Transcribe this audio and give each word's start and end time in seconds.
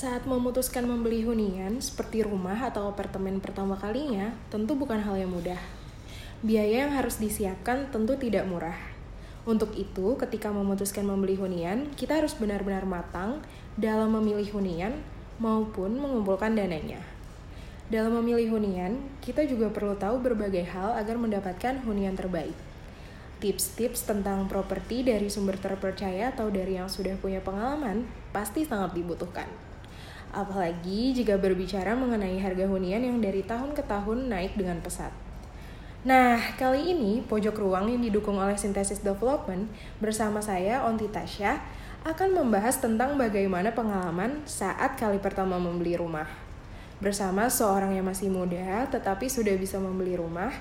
Saat 0.00 0.24
memutuskan 0.24 0.88
membeli 0.88 1.20
hunian 1.28 1.76
seperti 1.76 2.24
rumah 2.24 2.56
atau 2.56 2.88
apartemen 2.88 3.36
pertama 3.36 3.76
kalinya, 3.76 4.32
tentu 4.48 4.72
bukan 4.72 4.96
hal 4.96 5.12
yang 5.20 5.28
mudah. 5.28 5.60
Biaya 6.40 6.88
yang 6.88 6.96
harus 6.96 7.20
disiapkan 7.20 7.92
tentu 7.92 8.16
tidak 8.16 8.48
murah. 8.48 8.80
Untuk 9.44 9.76
itu, 9.76 10.16
ketika 10.16 10.48
memutuskan 10.48 11.04
membeli 11.04 11.36
hunian, 11.36 11.92
kita 12.00 12.16
harus 12.16 12.32
benar-benar 12.32 12.88
matang 12.88 13.44
dalam 13.76 14.16
memilih 14.16 14.48
hunian 14.56 15.04
maupun 15.36 16.00
mengumpulkan 16.00 16.56
dananya. 16.56 17.04
Dalam 17.92 18.16
memilih 18.24 18.56
hunian, 18.56 19.04
kita 19.20 19.44
juga 19.44 19.68
perlu 19.68 20.00
tahu 20.00 20.16
berbagai 20.24 20.64
hal 20.64 20.96
agar 20.96 21.20
mendapatkan 21.20 21.76
hunian 21.84 22.16
terbaik. 22.16 22.56
Tips-tips 23.44 24.08
tentang 24.08 24.48
properti 24.48 25.04
dari 25.04 25.28
sumber 25.28 25.60
terpercaya 25.60 26.32
atau 26.32 26.48
dari 26.48 26.80
yang 26.80 26.88
sudah 26.88 27.20
punya 27.20 27.44
pengalaman 27.44 28.08
pasti 28.32 28.64
sangat 28.64 28.96
dibutuhkan. 28.96 29.68
Apalagi 30.30 31.10
jika 31.10 31.34
berbicara 31.34 31.98
mengenai 31.98 32.38
harga 32.38 32.66
hunian 32.70 33.02
yang 33.02 33.18
dari 33.18 33.42
tahun 33.42 33.74
ke 33.74 33.82
tahun 33.86 34.30
naik 34.30 34.54
dengan 34.54 34.78
pesat. 34.78 35.10
Nah, 36.00 36.40
kali 36.56 36.96
ini 36.96 37.20
pojok 37.20 37.60
ruang 37.60 37.92
yang 37.92 38.00
didukung 38.00 38.40
oleh 38.40 38.56
Synthesis 38.56 39.04
Development 39.04 39.68
bersama 40.00 40.40
saya 40.40 40.86
Onti 40.88 41.10
Tasya 41.12 41.60
akan 42.08 42.32
membahas 42.32 42.80
tentang 42.80 43.20
bagaimana 43.20 43.76
pengalaman 43.76 44.40
saat 44.48 44.96
kali 44.96 45.20
pertama 45.20 45.60
membeli 45.60 46.00
rumah. 46.00 46.24
Bersama 47.04 47.52
seorang 47.52 47.92
yang 47.92 48.08
masih 48.08 48.32
muda 48.32 48.88
tetapi 48.88 49.28
sudah 49.28 49.52
bisa 49.60 49.76
membeli 49.76 50.16
rumah 50.16 50.52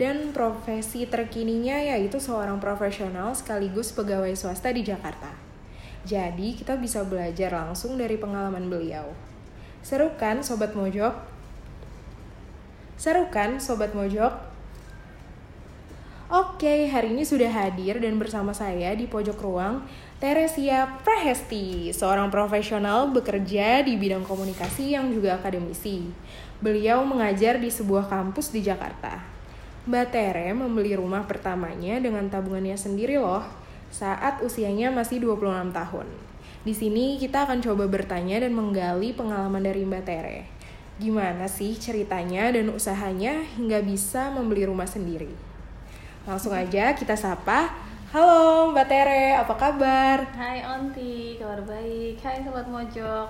dan 0.00 0.32
profesi 0.32 1.04
terkininya 1.04 1.76
yaitu 1.76 2.16
seorang 2.16 2.56
profesional 2.56 3.36
sekaligus 3.36 3.92
pegawai 3.92 4.32
swasta 4.32 4.72
di 4.72 4.80
Jakarta. 4.80 5.49
Jadi 6.08 6.56
kita 6.56 6.80
bisa 6.80 7.04
belajar 7.04 7.52
langsung 7.52 8.00
dari 8.00 8.16
pengalaman 8.16 8.72
beliau. 8.72 9.12
Seru 9.84 10.12
kan 10.16 10.40
Sobat 10.40 10.72
Mojok? 10.72 11.12
Seru 12.96 13.28
kan 13.28 13.60
Sobat 13.60 13.92
Mojok? 13.92 14.50
Oke, 16.30 16.86
hari 16.86 17.10
ini 17.10 17.26
sudah 17.26 17.50
hadir 17.50 17.98
dan 17.98 18.14
bersama 18.14 18.54
saya 18.54 18.94
di 18.94 19.10
pojok 19.10 19.34
ruang 19.42 19.82
Teresia 20.22 21.02
Prahesti, 21.02 21.90
seorang 21.90 22.30
profesional 22.30 23.10
bekerja 23.10 23.82
di 23.82 23.98
bidang 23.98 24.22
komunikasi 24.22 24.94
yang 24.94 25.10
juga 25.10 25.42
akademisi. 25.42 26.06
Beliau 26.62 27.02
mengajar 27.02 27.58
di 27.58 27.66
sebuah 27.66 28.06
kampus 28.06 28.54
di 28.54 28.62
Jakarta. 28.62 29.18
Mbak 29.90 30.06
Tere 30.14 30.54
membeli 30.54 30.94
rumah 30.94 31.26
pertamanya 31.26 31.98
dengan 31.98 32.30
tabungannya 32.30 32.78
sendiri 32.78 33.18
loh 33.18 33.59
saat 33.90 34.38
usianya 34.40 34.94
masih 34.94 35.18
26 35.18 35.74
tahun. 35.74 36.06
Di 36.62 36.74
sini 36.76 37.18
kita 37.18 37.48
akan 37.48 37.58
coba 37.58 37.90
bertanya 37.90 38.46
dan 38.46 38.54
menggali 38.54 39.10
pengalaman 39.12 39.64
dari 39.64 39.82
Mbak 39.82 40.04
Tere. 40.06 40.46
Gimana 41.00 41.48
sih 41.48 41.74
ceritanya 41.74 42.52
dan 42.52 42.70
usahanya 42.70 43.42
hingga 43.56 43.80
bisa 43.82 44.30
membeli 44.30 44.68
rumah 44.68 44.86
sendiri? 44.86 45.32
Langsung 46.28 46.52
aja 46.52 46.92
kita 46.92 47.16
sapa. 47.16 47.72
Halo 48.12 48.70
Mbak 48.76 48.86
Tere, 48.86 49.32
apa 49.38 49.54
kabar? 49.56 50.18
Hai 50.36 50.60
Onti, 50.66 51.40
kabar 51.40 51.64
baik. 51.64 52.20
Hai 52.20 52.44
Sobat 52.44 52.68
Mojok. 52.68 53.28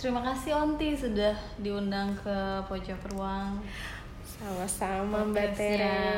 Terima 0.00 0.24
kasih 0.24 0.56
Onti 0.56 0.96
sudah 0.96 1.36
diundang 1.60 2.16
ke 2.16 2.64
pojok 2.66 3.12
ruang. 3.12 3.60
Sama-sama 4.24 5.28
Mbak 5.28 5.48
Tere. 5.52 6.08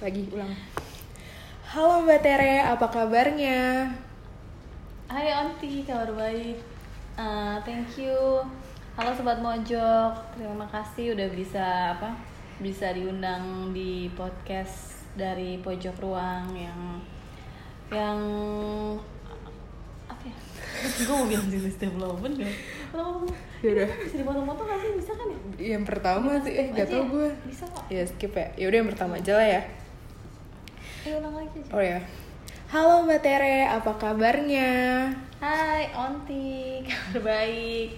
Lagi 0.00 0.22
ulang. 0.32 0.54
Halo 1.68 2.00
Mbak 2.00 2.24
Tere, 2.24 2.64
apa 2.64 2.88
kabarnya? 2.88 3.92
Hai 5.04 5.28
Onti, 5.36 5.84
kabar 5.84 6.08
baik. 6.16 6.56
Uh, 7.12 7.60
thank 7.60 7.92
you. 8.00 8.40
Halo 8.96 9.12
Sobat 9.12 9.44
Mojok, 9.44 10.16
terima 10.32 10.64
kasih 10.72 11.12
udah 11.12 11.28
bisa 11.28 11.92
apa? 11.92 12.16
Bisa 12.56 12.88
diundang 12.96 13.76
di 13.76 14.08
podcast 14.16 15.04
dari 15.12 15.60
pojok 15.60 15.92
ruang 16.00 16.56
yang 16.56 17.04
yang 17.92 18.16
apa 20.08 20.24
ya? 20.24 20.36
Gue 21.04 21.14
mau 21.20 21.28
bilang 21.28 21.52
jenis 21.52 21.76
development 21.76 22.48
gak? 22.48 22.56
Yaudah. 23.60 23.88
Bisa 24.08 24.16
dipotong-potong 24.24 24.72
gak 24.72 24.80
sih? 24.80 24.90
Bisa 25.04 25.12
kan 25.12 25.26
ya? 25.28 25.38
Yang 25.76 25.84
pertama 25.84 26.40
sih, 26.40 26.52
eh 26.64 26.72
gak 26.72 26.88
tau 26.88 27.04
gue. 27.12 27.28
Bisa 27.44 27.68
kok. 27.68 27.84
Ya 27.92 28.08
skip 28.08 28.32
ya. 28.32 28.56
Yaudah 28.56 28.78
yang 28.80 28.88
pertama 28.88 29.20
aja 29.20 29.36
lah 29.36 29.44
ya. 29.44 29.62
Ulang 31.08 31.40
lagi 31.40 31.64
aja. 31.64 31.72
Oh 31.72 31.80
ya. 31.80 32.00
Halo 32.68 33.08
Mbak 33.08 33.20
Tere, 33.24 33.64
apa 33.64 33.96
kabarnya? 33.96 35.08
Hai 35.40 35.88
Onti, 35.96 36.80
kabar 36.88 37.24
baik. 37.24 37.96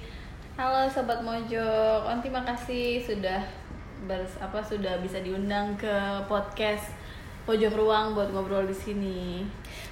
Halo 0.55 0.87
sobat 0.87 1.19
Mojok, 1.27 2.07
Onti 2.07 2.31
makasih 2.31 3.03
sudah 3.03 3.43
bers 4.07 4.39
apa 4.39 4.63
sudah 4.63 5.03
bisa 5.03 5.19
diundang 5.19 5.75
ke 5.75 6.23
podcast 6.31 6.95
Pojok 7.51 7.75
Ruang 7.75 8.15
buat 8.15 8.31
ngobrol 8.31 8.71
di 8.71 8.77
sini. 8.79 9.43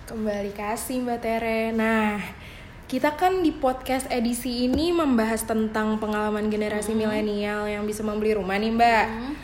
Kembali 0.07 0.55
kasih 0.55 1.03
Mbak 1.03 1.19
Tere. 1.19 1.75
Nah, 1.75 2.23
kita 2.87 3.19
kan 3.19 3.43
di 3.43 3.51
podcast 3.51 4.07
edisi 4.15 4.71
ini 4.71 4.95
membahas 4.95 5.43
tentang 5.43 5.99
pengalaman 5.99 6.47
generasi 6.47 6.95
hmm. 6.95 7.01
milenial 7.03 7.67
yang 7.67 7.83
bisa 7.83 8.07
membeli 8.07 8.39
rumah 8.39 8.63
nih 8.63 8.71
Mbak. 8.79 9.07
Hmm. 9.11 9.35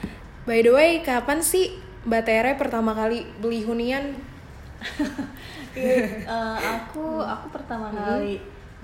By 0.47 0.63
the 0.63 0.71
way, 0.71 0.91
kapan 1.03 1.43
sih 1.43 1.84
Mbak 2.05 2.23
Tere 2.29 2.53
pertama 2.61 2.93
kali 2.93 3.25
beli 3.41 3.65
hunian? 3.65 4.13
uh, 6.29 6.59
aku 6.77 7.25
aku 7.25 7.47
pertama 7.49 7.89
hmm. 7.89 7.97
kali 7.97 8.35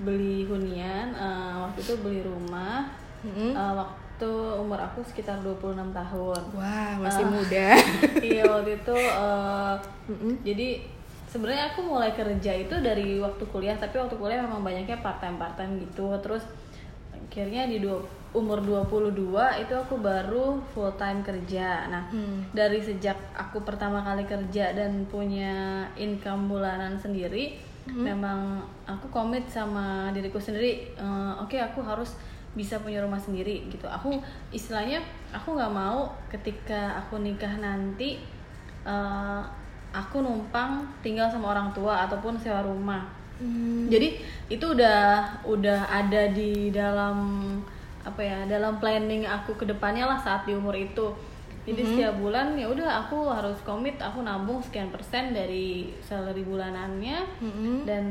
beli 0.01 0.49
hunian 0.49 1.13
uh, 1.13 1.69
waktu 1.69 1.85
itu 1.85 1.93
beli 2.01 2.25
rumah 2.25 2.89
hmm. 3.21 3.53
uh, 3.53 3.73
waktu 3.77 4.31
umur 4.57 4.81
aku 4.81 5.05
sekitar 5.05 5.37
26 5.45 5.93
tahun. 5.93 6.41
Wah, 6.57 6.97
masih 6.97 7.25
uh, 7.25 7.29
muda. 7.29 7.69
iya, 8.25 8.43
waktu 8.49 8.81
itu 8.81 8.97
uh, 8.97 9.77
hmm. 10.09 10.41
jadi 10.41 10.81
sebenarnya 11.29 11.69
aku 11.69 11.85
mulai 11.85 12.09
kerja 12.17 12.51
itu 12.57 12.75
dari 12.81 13.21
waktu 13.21 13.45
kuliah, 13.53 13.77
tapi 13.77 14.01
waktu 14.01 14.17
kuliah 14.17 14.41
memang 14.41 14.65
banyaknya 14.65 14.97
part-time 15.05 15.37
part-time 15.37 15.77
gitu. 15.85 16.09
Terus 16.25 16.41
akhirnya 17.13 17.69
di 17.69 17.77
umur 18.31 18.63
22 18.63 19.11
itu 19.59 19.73
aku 19.75 19.99
baru 19.99 20.63
full 20.71 20.91
time 20.95 21.19
kerja. 21.19 21.91
Nah, 21.91 22.07
hmm. 22.07 22.55
dari 22.55 22.79
sejak 22.79 23.19
aku 23.35 23.59
pertama 23.67 23.99
kali 23.99 24.23
kerja 24.23 24.71
dan 24.71 25.03
punya 25.11 25.83
income 25.99 26.47
bulanan 26.47 26.95
sendiri, 26.95 27.59
hmm. 27.91 27.99
memang 27.99 28.63
aku 28.87 29.11
komit 29.11 29.43
sama 29.51 30.15
diriku 30.15 30.39
sendiri. 30.39 30.95
Uh, 30.95 31.35
Oke, 31.43 31.59
okay, 31.59 31.61
aku 31.61 31.83
harus 31.83 32.15
bisa 32.55 32.79
punya 32.79 33.03
rumah 33.03 33.19
sendiri 33.19 33.67
gitu. 33.67 33.87
Aku 33.87 34.19
istilahnya 34.55 35.03
aku 35.35 35.55
nggak 35.55 35.71
mau 35.75 36.11
ketika 36.31 37.03
aku 37.03 37.19
nikah 37.19 37.51
nanti 37.59 38.19
uh, 38.87 39.43
aku 39.91 40.23
numpang 40.23 40.87
tinggal 41.03 41.27
sama 41.27 41.51
orang 41.51 41.75
tua 41.75 42.07
ataupun 42.07 42.39
sewa 42.39 42.63
rumah. 42.63 43.03
Hmm. 43.43 43.91
Jadi 43.91 44.23
itu 44.47 44.65
udah 44.71 45.27
udah 45.43 45.79
ada 45.91 46.31
di 46.31 46.71
dalam 46.71 47.19
apa 48.01 48.21
ya 48.21 48.37
dalam 48.49 48.81
planning 48.81 49.25
aku 49.25 49.53
ke 49.57 49.65
depannya 49.65 50.09
lah 50.09 50.17
saat 50.17 50.49
di 50.49 50.57
umur 50.57 50.73
itu 50.73 51.13
jadi 51.61 51.77
mm 51.77 51.85
-hmm. 51.85 51.93
setiap 51.93 52.15
bulan 52.17 52.47
ya 52.57 52.65
udah 52.65 53.05
aku 53.05 53.29
harus 53.29 53.57
komit 53.61 54.01
aku 54.01 54.25
nabung 54.25 54.57
sekian 54.65 54.89
persen 54.89 55.29
dari 55.33 55.93
salary 56.01 56.41
bulanannya 56.41 57.21
mm 57.37 57.51
-hmm. 57.53 57.75
dan 57.85 58.05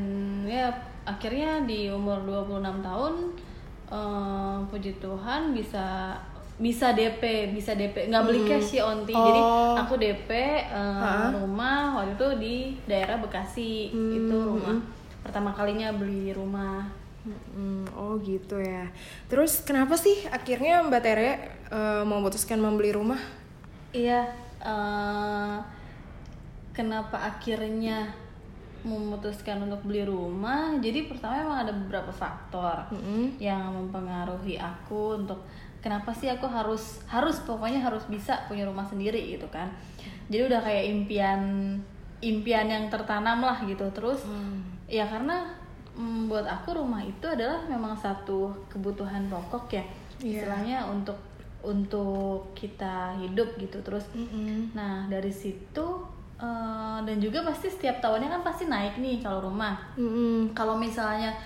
ya 0.47 0.71
akhirnya 1.03 1.67
di 1.67 1.91
umur 1.91 2.23
26 2.23 2.87
tahun 2.87 3.15
uh, 3.91 4.56
puji 4.71 5.03
Tuhan 5.03 5.51
bisa 5.51 6.15
bisa 6.61 6.93
DP 6.93 7.57
bisa 7.57 7.72
DP 7.72 8.12
nggak 8.12 8.25
beli 8.28 8.45
cash 8.45 8.77
sih 8.77 8.84
onti 8.84 9.17
oh. 9.17 9.25
jadi 9.25 9.41
aku 9.81 9.95
DP 9.97 10.31
uh, 10.69 11.01
eh, 11.01 11.28
rumah 11.41 11.97
waktu 11.97 12.12
itu 12.21 12.28
di 12.37 12.57
daerah 12.84 13.17
Bekasi 13.17 13.89
hmm. 13.89 14.12
itu 14.12 14.37
rumah 14.37 14.77
pertama 15.25 15.57
kalinya 15.57 15.89
beli 15.97 16.37
rumah 16.37 16.84
Hmm, 17.54 17.86
oh 17.94 18.18
gitu 18.21 18.59
ya. 18.60 18.91
Terus 19.30 19.62
kenapa 19.62 19.98
sih 19.98 20.27
akhirnya 20.30 20.82
Mbak 20.86 21.03
Tere 21.03 21.30
uh, 21.71 22.03
memutuskan 22.06 22.59
membeli 22.59 22.94
rumah? 22.94 23.21
Iya, 23.91 24.30
uh, 24.62 25.59
kenapa 26.71 27.18
akhirnya 27.27 28.10
memutuskan 28.80 29.60
untuk 29.60 29.84
beli 29.84 30.06
rumah? 30.09 30.72
Jadi 30.80 31.04
pertama 31.04 31.36
emang 31.36 31.59
ada 31.68 31.72
beberapa 31.74 32.09
faktor 32.09 32.88
mm-hmm. 32.88 33.36
yang 33.36 33.68
mempengaruhi 33.77 34.56
aku 34.56 35.21
untuk 35.21 35.44
kenapa 35.84 36.12
sih 36.16 36.32
aku 36.32 36.48
harus 36.48 37.04
harus 37.09 37.41
pokoknya 37.44 37.84
harus 37.84 38.04
bisa 38.09 38.48
punya 38.48 38.65
rumah 38.65 38.84
sendiri 38.88 39.36
gitu 39.36 39.44
kan. 39.53 39.68
Jadi 40.32 40.42
udah 40.48 40.60
kayak 40.65 40.84
impian 40.88 41.41
impian 42.21 42.68
yang 42.68 42.84
tertanam 42.88 43.44
lah 43.44 43.60
gitu 43.68 43.84
terus. 43.92 44.24
Mm. 44.24 44.65
Ya 44.88 45.04
karena 45.04 45.59
hmm, 46.01 46.33
buat 46.33 46.49
aku 46.49 46.73
rumah 46.81 47.05
itu 47.05 47.29
adalah 47.29 47.61
memang 47.69 47.93
satu 47.93 48.49
kebutuhan 48.73 49.29
pokok 49.29 49.69
ya 49.77 49.85
yeah. 50.25 50.41
istilahnya 50.41 50.79
untuk 50.89 51.21
untuk 51.61 52.49
kita 52.57 53.13
hidup 53.21 53.53
gitu 53.61 53.77
terus 53.85 54.09
mm 54.17 54.25
-hmm. 54.25 54.59
nah 54.73 55.05
dari 55.13 55.29
situ 55.29 56.01
uh, 56.41 56.99
dan 57.05 57.21
juga 57.21 57.45
pasti 57.45 57.69
setiap 57.69 58.01
tahunnya 58.01 58.33
kan 58.33 58.41
pasti 58.41 58.65
naik 58.65 58.97
nih 58.97 59.21
kalau 59.21 59.53
rumah 59.53 59.77
mm 60.01 60.09
-hmm. 60.09 60.37
kalau 60.57 60.81
misalnya 60.81 61.37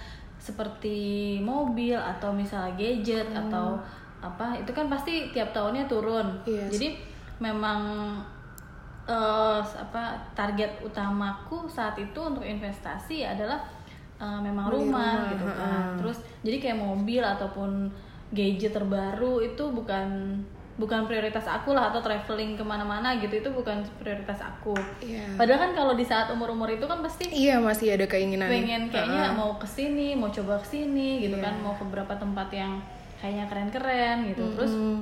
seperti 0.44 1.40
mobil 1.40 1.96
atau 1.96 2.28
misalnya 2.28 2.76
gadget 2.76 3.24
Hmm. 3.32 3.48
atau 3.48 3.80
apa 4.20 4.60
itu 4.60 4.72
kan 4.76 4.92
pasti 4.92 5.32
tiap 5.32 5.56
tahunnya 5.56 5.88
turun 5.88 6.28
Iya. 6.44 6.68
jadi 6.68 6.88
memang 7.40 7.80
eh, 9.04 9.60
apa 9.60 10.16
target 10.32 10.80
utamaku 10.80 11.68
saat 11.68 11.96
itu 12.00 12.16
untuk 12.20 12.44
investasi 12.44 13.24
adalah 13.24 13.60
eh, 14.24 14.40
memang 14.40 14.64
Beli 14.66 14.76
rumah, 14.80 15.04
rumah, 15.12 15.30
gitu 15.30 15.46
kan 15.46 15.84
terus 15.96 16.18
jadi 16.40 16.56
kayak 16.58 16.78
mobil 16.78 17.20
ataupun 17.20 17.70
gadget 18.30 18.72
terbaru 18.72 19.44
itu 19.44 19.64
bukan 19.68 20.40
bukan 20.74 21.06
prioritas 21.06 21.46
aku 21.46 21.70
lah 21.70 21.86
atau 21.86 22.02
traveling 22.02 22.58
ke 22.58 22.64
mana-mana 22.64 23.14
gitu 23.14 23.30
itu 23.36 23.46
bukan 23.48 23.78
prioritas 23.94 24.42
aku 24.42 24.74
Iya. 24.98 25.38
padahal 25.38 25.60
kan 25.60 25.72
kalau 25.72 25.94
di 25.94 26.02
saat 26.02 26.26
umur-umur 26.26 26.66
itu 26.68 26.82
kan 26.82 26.98
pasti 26.98 27.30
Iya 27.30 27.62
masih 27.62 27.94
ada 27.94 28.02
keinginan. 28.04 28.50
pengen 28.50 28.90
kayaknya 28.90 29.30
Ha-ha. 29.30 29.38
mau 29.38 29.54
ke 29.54 29.68
sini 29.68 30.18
mau 30.18 30.26
coba 30.28 30.58
ke 30.58 30.66
sini 30.68 31.22
gitu 31.22 31.38
Iya. 31.38 31.46
kan 31.46 31.54
mau 31.62 31.78
ke 31.78 31.86
beberapa 31.86 32.16
tempat 32.16 32.50
yang 32.50 32.82
kayaknya 33.22 33.46
keren-keren 33.46 34.16
gitu 34.26 34.44
terus 34.52 34.74
Mm. 34.74 34.98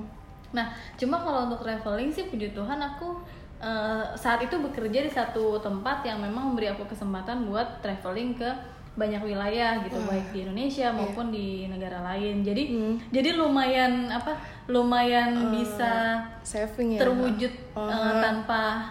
nah 0.53 0.69
cuma 0.95 1.17
kalau 1.17 1.49
untuk 1.49 1.65
traveling 1.65 2.13
sih 2.13 2.29
puji 2.29 2.53
Tuhan 2.53 2.77
aku 2.77 3.17
eh, 3.59 4.05
saat 4.15 4.45
itu 4.45 4.53
bekerja 4.55 5.01
di 5.01 5.09
satu 5.09 5.57
tempat 5.57 6.05
yang 6.05 6.21
memang 6.21 6.53
memberi 6.53 6.69
aku 6.69 6.85
kesempatan 6.85 7.49
buat 7.49 7.81
traveling 7.81 8.37
ke 8.37 8.51
banyak 8.93 9.25
wilayah 9.25 9.81
gitu 9.81 9.97
baik 10.05 10.27
di 10.31 10.44
Indonesia 10.44 10.93
maupun 10.93 11.33
di 11.33 11.65
negara 11.65 12.05
lain 12.05 12.44
jadi 12.44 12.62
Hmm. 12.69 12.94
jadi 13.09 13.35
lumayan 13.35 14.05
apa 14.06 14.37
lumayan 14.69 15.33
bisa 15.49 16.21
saving 16.44 16.97
ya. 16.97 17.00
terwujud 17.00 17.53
Oh. 17.73 17.89
eh, 17.89 18.15
tanpa 18.21 18.85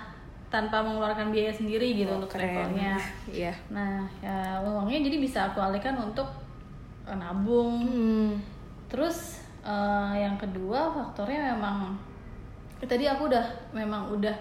tanpa 0.50 0.81
mengeluarkan 0.81 1.30
biaya 1.30 1.53
sendiri 1.53 1.95
gitu 1.95 2.12
Oh, 2.12 2.18
untuk 2.18 2.33
travelnya 2.33 2.98
Iya. 3.30 3.53
Nah, 3.69 4.03
ya 4.19 4.59
uangnya 4.59 5.00
jadi 5.00 5.18
bisa 5.18 5.48
aku 5.48 5.63
alihkan 5.63 5.95
untuk 5.95 6.27
nabung. 7.07 7.88
Hmm. 7.88 8.31
Terus 8.88 9.39
eh, 9.62 10.13
yang 10.18 10.36
kedua 10.36 10.92
faktornya 10.92 11.56
memang 11.56 11.95
tadi 12.81 13.06
aku 13.06 13.30
udah 13.30 13.45
memang 13.71 14.09
udah 14.09 14.33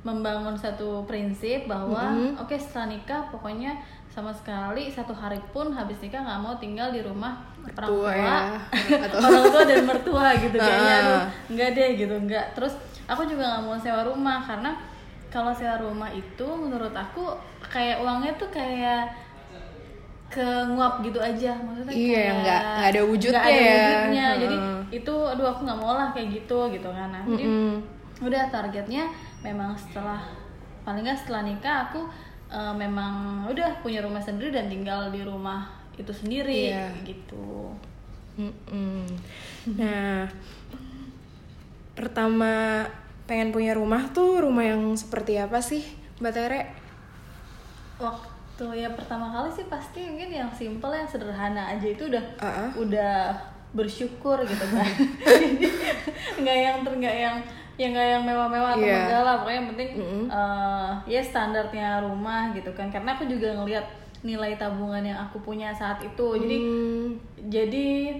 membangun 0.00 0.54
satu 0.54 1.02
prinsip 1.04 1.64
bahwa 1.64 2.00
Mm-hmm. 2.08 2.38
oke 2.38 2.54
setelah 2.54 2.86
nikah 2.88 3.22
pokoknya 3.28 3.74
sama 4.08 4.30
sekali 4.30 4.88
satu 4.88 5.10
hari 5.12 5.38
pun 5.48 5.68
habis 5.68 5.98
nikah 5.98 6.20
nggak 6.20 6.40
mau 6.40 6.54
tinggal 6.56 6.88
di 6.88 7.00
rumah 7.00 7.38
orang 7.58 7.66
Mertua 7.66 7.86
tua 7.86 8.12
ya. 8.12 8.36
Atau- 9.04 9.20
orang 9.20 9.44
tua 9.48 9.64
dan 9.64 9.82
mertua 9.84 10.26
gitu 10.36 10.56
kayaknya 10.56 10.94
aduh 10.96 11.22
nggak 11.48 11.68
deh 11.72 11.88
gitu 11.96 12.14
nggak 12.20 12.44
terus 12.52 12.74
aku 13.04 13.22
juga 13.24 13.44
nggak 13.48 13.62
mau 13.64 13.76
sewa 13.76 14.02
rumah 14.02 14.38
karena 14.40 14.70
kalau 15.28 15.50
sewa 15.50 15.76
rumah 15.76 16.08
itu 16.10 16.46
menurut 16.46 16.90
aku 16.90 17.34
kayak 17.62 17.98
uangnya 17.98 18.32
tuh 18.34 18.48
kayak 18.48 19.12
ke 20.28 20.44
nguap 20.68 21.00
gitu 21.00 21.16
aja 21.18 21.56
maksudnya 21.56 21.88
Iya, 21.90 22.12
kayak 22.14 22.34
nggak- 22.38 22.62
nggak 22.70 22.88
ada 22.90 23.00
wujudnya 23.02 23.32
nggak 23.34 23.48
ada 23.48 23.64
ya. 23.64 23.80
wujudnya. 23.80 24.26
jadi 24.38 24.56
Heeh. 24.56 24.80
itu 24.94 25.14
aduh 25.26 25.46
aku 25.48 25.60
nggak 25.62 25.78
mau 25.78 25.92
lah 25.94 26.08
kayak 26.10 26.28
gitu 26.34 26.58
gitu 26.70 26.88
kan 26.88 27.08
nah, 27.08 27.22
jadi 27.26 27.44
Mm-mm. 27.44 27.74
udah 28.20 28.42
targetnya 28.46 29.04
memang 29.40 29.74
setelah 29.74 30.20
paling 30.82 31.02
nggak 31.02 31.16
setelah 31.16 31.42
nikah 31.42 31.86
aku 31.86 32.00
eh, 32.48 32.74
memang 32.74 33.12
udah 33.46 33.78
punya 33.78 34.00
rumah 34.00 34.18
sendiri 34.18 34.50
dan 34.50 34.66
tinggal 34.66 35.08
di 35.08 35.20
rumah 35.20 35.68
itu 35.94 36.10
sendiri 36.10 36.70
Iya. 36.70 36.94
gitu 37.02 37.74
Mm-mm. 38.38 39.02
Nah, 39.74 40.30
pertama 41.92 42.86
pengen 43.26 43.50
punya 43.50 43.74
rumah 43.74 44.06
tuh 44.08 44.40
rumah 44.40 44.62
yang 44.64 44.94
seperti 44.94 45.36
apa 45.36 45.58
sih, 45.58 45.82
Mbak 46.18 46.32
Tere? 46.32 46.62
waktu 47.98 48.78
ya 48.78 48.94
pertama 48.94 49.26
kali 49.28 49.50
sih 49.50 49.66
pasti 49.66 50.06
mungkin 50.06 50.30
yang 50.30 50.50
simple 50.54 50.90
yang 50.90 51.02
sederhana 51.04 51.66
aja 51.66 51.82
itu 51.82 52.06
udah 52.06 52.22
Ah. 52.38 52.70
udah 52.78 53.34
bersyukur 53.68 54.38
gitu 54.42 54.64
kan 54.70 54.86
nggak 56.40 56.58
yang 56.58 56.76
ter 56.80 56.92
nggak 56.94 57.16
yang 57.18 57.36
yang 57.78 57.94
nggak 57.94 58.08
yang 58.10 58.22
mewah-mewah 58.26 58.70
atau 58.74 58.82
Iya. 58.82 58.98
megah 59.06 59.22
lah 59.22 59.34
pokoknya 59.38 59.56
yang 59.56 59.68
penting 59.70 59.90
eh, 60.28 60.90
ya 61.06 61.20
standarnya 61.22 61.88
rumah 62.02 62.50
gitu 62.52 62.70
kan. 62.74 62.90
Karena 62.90 63.14
aku 63.14 63.24
juga 63.24 63.54
ngelihat 63.54 63.86
nilai 64.20 64.58
tabungan 64.58 65.00
yang 65.00 65.14
aku 65.16 65.38
punya 65.38 65.70
saat 65.70 66.02
itu. 66.02 66.26
Jadi 66.36 66.56
Hmm, 66.58 67.06
jadi 67.46 68.18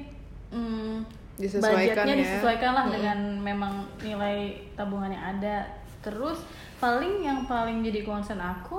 mm, 0.48 0.94
Disesuaikan 1.36 1.74
budgetnya 2.02 2.14
ya. 2.14 2.20
disesuaikan 2.22 2.72
lah 2.72 2.86
dengan 2.86 3.18
memang 3.36 3.72
nilai 3.98 4.54
tabungan 4.74 5.10
yang 5.10 5.24
ada. 5.36 5.66
Terus 5.98 6.38
paling 6.78 7.22
yang 7.22 7.42
paling 7.44 7.82
jadi 7.82 8.02
concern 8.02 8.38
aku 8.38 8.78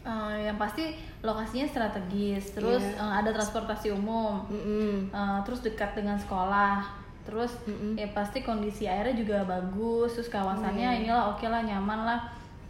eh, 0.00 0.46
yang 0.46 0.54
pasti 0.54 0.94
lokasinya 1.20 1.66
strategis. 1.66 2.54
Terus 2.54 2.78
Iya. 2.80 3.02
eh, 3.02 3.12
ada 3.20 3.30
transportasi 3.30 3.90
umum. 3.90 4.46
Mm-mm. 4.46 5.10
eh, 5.10 5.38
terus 5.42 5.60
dekat 5.60 5.94
dengan 5.94 6.14
sekolah 6.14 6.99
terus 7.26 7.52
ya 7.94 8.08
pasti 8.10 8.42
kondisi 8.42 8.88
airnya 8.88 9.14
juga 9.14 9.44
bagus 9.44 10.16
terus 10.16 10.32
kawasannya 10.32 11.04
inilah 11.04 11.36
oke 11.36 11.46
lah 11.46 11.62
nyaman 11.62 12.00
lah. 12.06 12.20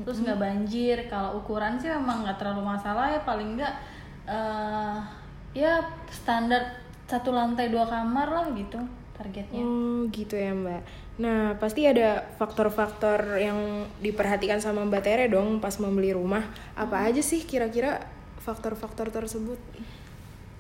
Terus 0.00 0.24
nggak 0.24 0.40
banjir. 0.40 0.96
Kalau 1.12 1.44
ukuran 1.44 1.76
sih 1.76 1.92
memang 1.92 2.24
nggak 2.24 2.40
terlalu 2.40 2.64
masalah 2.64 3.12
ya 3.12 3.20
paling 3.20 3.60
nggak 3.60 3.74
eh, 4.28 4.96
ya 5.52 5.80
standar 6.08 6.80
satu 7.10 7.34
lantai 7.34 7.68
dua 7.68 7.84
kamar 7.84 8.28
lah 8.30 8.46
gitu 8.54 8.78
targetnya. 9.18 9.60
Oh 9.60 10.08
gitu 10.08 10.38
ya 10.38 10.56
Mbak. 10.56 10.82
Nah 11.20 11.52
pasti 11.60 11.84
ada 11.84 12.24
faktor-faktor 12.40 13.36
yang 13.36 13.84
diperhatikan 14.00 14.56
sama 14.56 14.88
Mbak 14.88 15.02
Tere 15.04 15.26
dong 15.28 15.60
pas 15.60 15.76
membeli 15.76 16.16
rumah. 16.16 16.48
Apa 16.72 17.04
aja 17.04 17.20
sih 17.20 17.44
kira-kira 17.44 18.00
faktor-faktor 18.40 19.12
tersebut? 19.12 19.60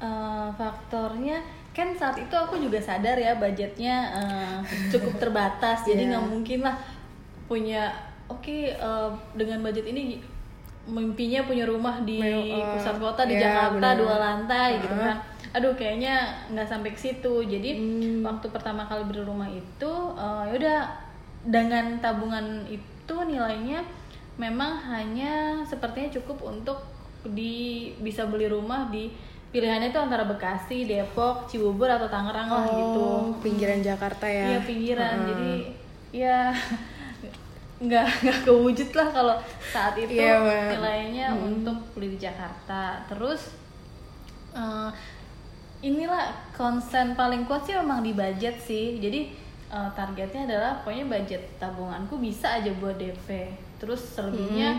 Eh, 0.00 0.48
faktornya 0.56 1.40
kan 1.70 1.94
saat 1.94 2.18
itu 2.18 2.34
aku 2.34 2.58
juga 2.58 2.76
sadar 2.76 3.14
ya 3.14 3.34
budgetnya 3.34 3.96
eh, 4.10 4.56
cukup 4.88 5.16
terbatas 5.18 5.82
jadi 5.82 6.02
Iya. 6.02 6.10
nggak 6.10 6.24
mungkin 6.26 6.58
lah 6.60 6.76
punya 7.46 7.90
oke 8.26 8.46
eh, 8.68 9.10
dengan 9.34 9.58
budget 9.60 9.86
ini 9.86 10.18
mimpinya 10.84 11.44
punya 11.44 11.64
rumah 11.64 12.02
di 12.02 12.18
eh, 12.18 12.64
pusat 12.74 12.96
kota 12.96 13.22
di 13.22 13.36
ya, 13.36 13.46
Jakarta 13.46 13.78
benar. 13.78 13.94
dua 13.96 14.16
lantai 14.18 14.70
gitu 14.78 14.94
Ah. 14.94 15.04
kan 15.06 15.18
aduh 15.50 15.74
kayaknya 15.74 16.14
nggak 16.48 16.62
sampai 16.64 16.90
ke 16.90 17.00
situ 17.00 17.34
jadi 17.44 17.70
Hmm. 17.74 18.22
waktu 18.22 18.46
pertama 18.48 18.82
kali 18.82 19.02
beli 19.04 19.22
rumah 19.22 19.46
itu 19.46 19.92
eh, 20.16 20.44
yaudah 20.50 20.90
dengan 21.40 21.96
tabungan 21.98 22.66
itu 22.66 23.14
nilainya 23.20 23.82
memang 24.36 24.74
hanya 24.82 25.62
sepertinya 25.62 26.10
cukup 26.12 26.50
untuk 26.50 26.78
di 27.22 27.54
bisa 27.98 28.24
beli 28.24 28.46
rumah 28.46 28.88
di 28.88 29.12
pilihannya 29.50 29.90
itu 29.90 29.98
antara 29.98 30.22
Bekasi, 30.26 30.86
Depok, 30.86 31.50
Cibubur 31.50 31.90
atau 31.90 32.06
Tangerang 32.06 32.46
lah 32.46 32.66
gitu. 32.70 33.02
Oh, 33.02 33.34
pinggiran 33.42 33.82
Jakarta 33.82 34.26
ya. 34.26 34.54
Iya 34.54 34.60
pinggiran. 34.62 35.16
Jadi 35.26 35.52
ya 36.10 36.38
nggak 37.86 38.06
nggak 38.22 38.38
kewujud 38.46 38.90
lah 38.92 39.08
kalau 39.10 39.36
saat 39.72 39.96
itu 39.96 40.20
Mbak. 40.20 40.68
nilainya 40.78 41.26
untuk 41.34 41.76
beli 41.98 42.14
di 42.14 42.18
Jakarta. 42.22 43.02
Terus 43.10 43.58
eh, 44.54 44.90
inilah 45.82 46.30
konsen 46.54 47.18
paling 47.18 47.42
kuat 47.50 47.66
sih 47.66 47.74
memang 47.74 48.06
di 48.06 48.14
budget 48.14 48.54
sih. 48.62 49.02
Jadi 49.02 49.34
eh, 49.66 49.90
targetnya 49.98 50.46
adalah 50.46 50.72
pokoknya 50.86 51.10
budget 51.10 51.42
tabunganku 51.58 52.22
bisa 52.22 52.62
aja 52.62 52.70
buat 52.78 52.94
DP. 52.94 53.50
Terus 53.82 54.14
selebihnya 54.14 54.78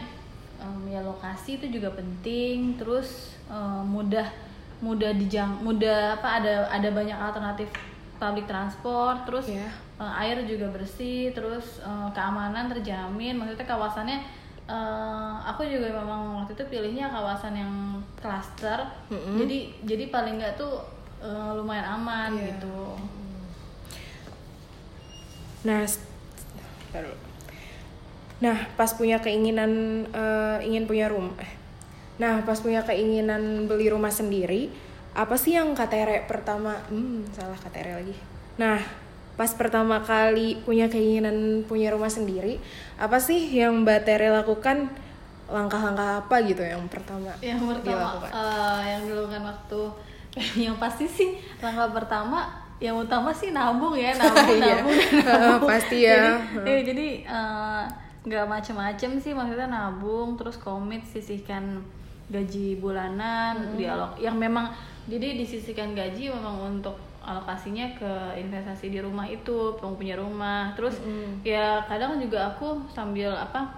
em, 0.64 0.96
ya 0.96 1.04
lokasi 1.04 1.60
itu 1.60 1.68
juga 1.68 1.92
penting. 1.92 2.80
Terus 2.80 3.36
eh, 3.52 3.84
mudah 3.84 4.51
mudah 4.82 5.14
dijang 5.14 5.62
mudah 5.62 6.18
apa 6.18 6.42
ada 6.42 6.54
ada 6.68 6.90
banyak 6.90 7.14
alternatif 7.14 7.70
public 8.18 8.46
transport. 8.46 9.26
Terus 9.26 9.46
Iya. 9.48 9.70
eh, 9.98 10.14
air 10.22 10.38
juga 10.44 10.70
bersih. 10.70 11.30
Terus 11.32 11.80
eh, 11.80 12.10
keamanan 12.12 12.68
terjamin. 12.68 13.38
Maksudnya 13.38 13.66
kawasannya 13.66 14.18
eh, 14.66 15.34
aku 15.44 15.62
juga 15.64 15.90
memang 15.92 16.42
waktu 16.42 16.54
itu 16.54 16.64
pilihnya 16.68 17.08
kawasan 17.08 17.54
yang 17.54 17.74
cluster. 18.16 18.82
Mm-mm. 19.08 19.38
Jadi 19.38 19.58
jadi 19.84 20.10
paling 20.10 20.38
nggak 20.38 20.54
tuh 20.56 20.82
eh, 21.22 21.52
lumayan 21.54 21.98
aman 21.98 22.34
Iya. 22.34 22.58
gitu. 22.58 22.98
Nah, 25.62 25.86
s- 25.86 26.02
taruh. 26.90 27.14
nah 28.42 28.58
pas 28.74 28.90
punya 28.92 29.22
keinginan 29.22 29.70
eh, 30.10 30.58
ingin 30.66 30.90
punya 30.90 31.06
rumah, 31.06 31.38
nah 32.22 32.46
pas 32.46 32.54
punya 32.56 32.86
keinginan 32.86 33.66
beli 33.66 33.90
rumah 33.90 34.14
sendiri, 34.14 34.70
apa 35.12 35.34
sih 35.34 35.58
yang 35.58 35.74
KTR 35.74 36.30
pertama? 36.30 36.78
Hmm, 36.86 37.26
salah 37.34 37.58
KTR 37.58 37.98
lagi. 37.98 38.14
Nah, 38.56 38.78
pas 39.34 39.50
pertama 39.52 39.98
kali 40.00 40.62
punya 40.62 40.86
keinginan 40.86 41.66
punya 41.66 41.90
rumah 41.90 42.08
sendiri, 42.08 42.62
apa 42.96 43.18
sih 43.18 43.42
yang 43.50 43.82
Mbak 43.82 44.00
Tere 44.06 44.30
lakukan? 44.30 44.86
Langkah-langkah 45.50 46.22
apa 46.22 46.36
gitu 46.46 46.62
yang 46.62 46.86
pertama? 46.88 47.34
Yang 47.42 47.60
pertama 47.60 48.06
dilakukan? 48.08 48.30
eh, 48.32 48.80
yang 48.88 49.02
dilakukan 49.04 49.42
waktu 49.44 49.82
yang 50.70 50.76
pasti 50.78 51.06
sih 51.10 51.30
langkah 51.60 51.92
pertama 51.92 52.48
yang 52.80 52.96
utama 52.96 53.36
sih 53.36 53.52
nabung 53.52 53.92
ya 53.94 54.16
nabung 54.22 54.48
Iya. 54.48 54.80
nabung 54.80 54.96
nabung. 55.28 55.68
pasti 55.68 55.98
ya. 56.08 56.40
jadi, 56.56 56.70
eh, 56.70 56.82
jadi 56.88 57.08
eh, 57.28 57.84
nggak 58.24 58.46
macem-macem 58.48 59.12
sih 59.18 59.34
maksudnya 59.34 59.68
nabung 59.68 60.40
terus 60.40 60.56
komit 60.56 61.04
sisihkan 61.04 61.84
gaji 62.32 62.80
bulanan 62.80 63.76
dialog 63.76 64.16
yang 64.18 64.40
memang 64.40 64.72
jadi 65.06 65.36
disisikan 65.36 65.92
gaji 65.92 66.32
memang 66.32 66.80
untuk 66.80 66.96
alokasinya 67.22 67.94
ke 67.94 68.12
investasi 68.42 68.90
di 68.90 69.00
rumah 69.04 69.30
itu 69.30 69.78
punya 69.78 70.18
rumah. 70.18 70.74
Terus 70.74 70.98
ya 71.46 71.86
kadang 71.86 72.18
juga 72.18 72.56
aku 72.56 72.90
sambil 72.90 73.30
apa 73.36 73.78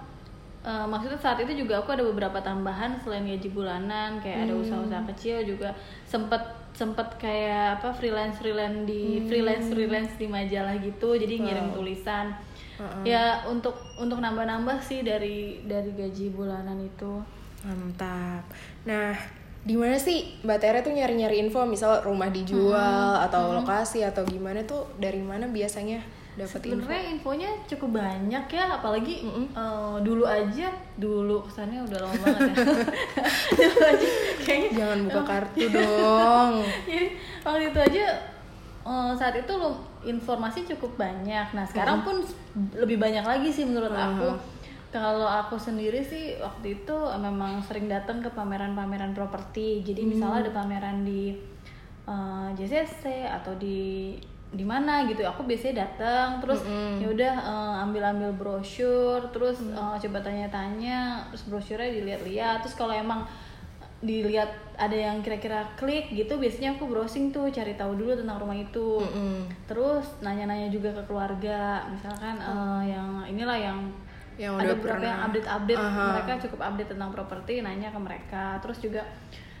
eh, 0.64 0.86
maksudnya 0.88 1.20
saat 1.20 1.42
itu 1.44 1.52
juga 1.64 1.84
aku 1.84 1.92
ada 1.92 2.04
beberapa 2.06 2.40
tambahan 2.40 2.96
selain 3.04 3.28
gaji 3.28 3.48
bulanan 3.52 4.22
kayak 4.24 4.48
ada 4.48 4.54
usaha-usaha 4.56 5.02
kecil 5.12 5.44
juga. 5.44 5.76
Sempet 6.08 6.40
sempet 6.74 7.06
kayak 7.22 7.78
apa 7.78 7.94
freelance 7.94 8.42
freelance 8.42 8.82
di 8.82 9.22
freelance 9.30 9.70
freelance 9.70 10.12
di 10.18 10.26
majalah 10.26 10.74
gitu 10.80 11.14
jadi 11.14 11.34
ngirim 11.38 11.68
tulisan. 11.76 12.32
Ya 13.06 13.46
untuk 13.46 13.78
untuk 14.00 14.18
nambah-nambah 14.18 14.82
sih 14.82 15.06
dari 15.06 15.62
dari 15.62 15.94
gaji 15.94 16.32
bulanan 16.34 16.80
itu 16.82 17.22
Mantap. 17.64 18.44
Nah, 18.84 19.16
di 19.64 19.74
mana 19.80 19.96
sih 19.96 20.36
Mbak 20.44 20.58
Tere 20.60 20.78
tuh 20.84 20.92
nyari-nyari 20.92 21.40
info, 21.40 21.64
misal 21.64 22.04
rumah 22.04 22.28
dijual 22.28 23.16
atau 23.24 23.56
lokasi 23.56 24.04
atau 24.04 24.20
gimana 24.28 24.60
tuh 24.68 24.84
dari 25.00 25.24
mana 25.24 25.48
biasanya 25.48 26.04
dapat 26.34 26.66
info? 26.66 26.82
sebenarnya 26.82 27.02
infonya 27.14 27.50
cukup 27.70 27.90
banyak 27.94 28.44
ya 28.50 28.64
apalagi 28.66 29.22
eh, 29.54 29.96
dulu 30.02 30.26
aja 30.26 30.66
dulu 30.98 31.46
kesannya 31.46 31.78
udah 31.86 31.98
lama 32.02 32.24
banget 32.26 32.50
ya. 32.58 32.66
Dulu 33.58 33.78
aja 33.86 34.08
kayaknya. 34.42 34.70
Jangan 34.74 34.98
buka 35.06 35.22
kartu 35.22 35.62
dong. 35.70 36.52
jadi 36.90 37.06
waktu 37.46 37.62
itu 37.70 37.78
aja 37.80 38.04
eh, 38.82 39.12
saat 39.14 39.34
itu 39.38 39.52
lo 39.54 39.78
informasi 40.02 40.66
cukup 40.74 40.98
banyak. 40.98 41.46
Nah 41.54 41.64
sekarang 41.64 42.02
pun 42.02 42.18
lebih 42.74 42.98
banyak 42.98 43.22
lagi 43.22 43.48
sih 43.54 43.64
menurut 43.64 43.94
aku 43.94 44.53
kalau 44.94 45.26
aku 45.26 45.58
sendiri 45.58 46.06
sih 46.06 46.38
waktu 46.38 46.78
itu 46.78 46.96
memang 47.18 47.58
sering 47.66 47.90
datang 47.90 48.22
ke 48.22 48.30
pameran-pameran 48.30 49.10
properti. 49.10 49.82
Jadi 49.82 50.06
misalnya 50.06 50.46
ada 50.46 50.52
pameran 50.54 51.02
di 51.02 51.34
eh, 52.06 52.48
JCC 52.54 53.26
atau 53.26 53.58
di 53.58 54.14
di 54.54 54.62
mana 54.62 55.02
gitu 55.10 55.26
aku 55.26 55.42
biasanya 55.42 55.82
datang. 55.82 56.38
Terus 56.38 56.62
ya 57.02 57.10
udah 57.10 57.34
eh, 57.42 57.82
ambil-ambil 57.90 58.38
brosur 58.38 59.18
terus 59.34 59.58
eh, 59.66 59.96
coba 60.06 60.22
tanya-tanya 60.22 61.26
terus 61.34 61.50
brosurnya 61.50 61.90
dilihat-lihat. 61.90 62.62
Terus 62.62 62.78
kalau 62.78 62.94
emang 62.94 63.26
dilihat 63.98 64.54
ada 64.78 64.94
yang 64.94 65.24
kira-kira 65.24 65.64
klik 65.80 66.12
gitu 66.12 66.36
biasanya 66.36 66.76
aku 66.76 66.86
browsing 66.86 67.32
tuh 67.34 67.48
cari 67.50 67.74
tahu 67.74 67.98
dulu 67.98 68.14
tentang 68.14 68.38
rumah 68.38 68.54
itu. 68.54 69.02
Terus 69.66 70.22
nanya-nanya 70.22 70.70
juga 70.70 70.94
ke 70.94 71.02
keluarga. 71.10 71.82
Misalkan 71.90 72.38
eh, 72.38 72.94
yang 72.94 73.26
inilah 73.26 73.58
yang 73.58 73.80
Yang 74.34 74.52
ada 74.54 74.72
beberapa 74.74 74.96
pernah. 74.98 75.08
yang 75.08 75.20
update-update 75.26 75.80
Aha. 75.80 76.04
mereka 76.10 76.30
cukup 76.48 76.60
update 76.62 76.90
tentang 76.90 77.10
properti 77.10 77.52
nanya 77.60 77.88
ke 77.88 78.00
mereka. 78.00 78.44
Terus 78.58 78.78
juga 78.78 79.02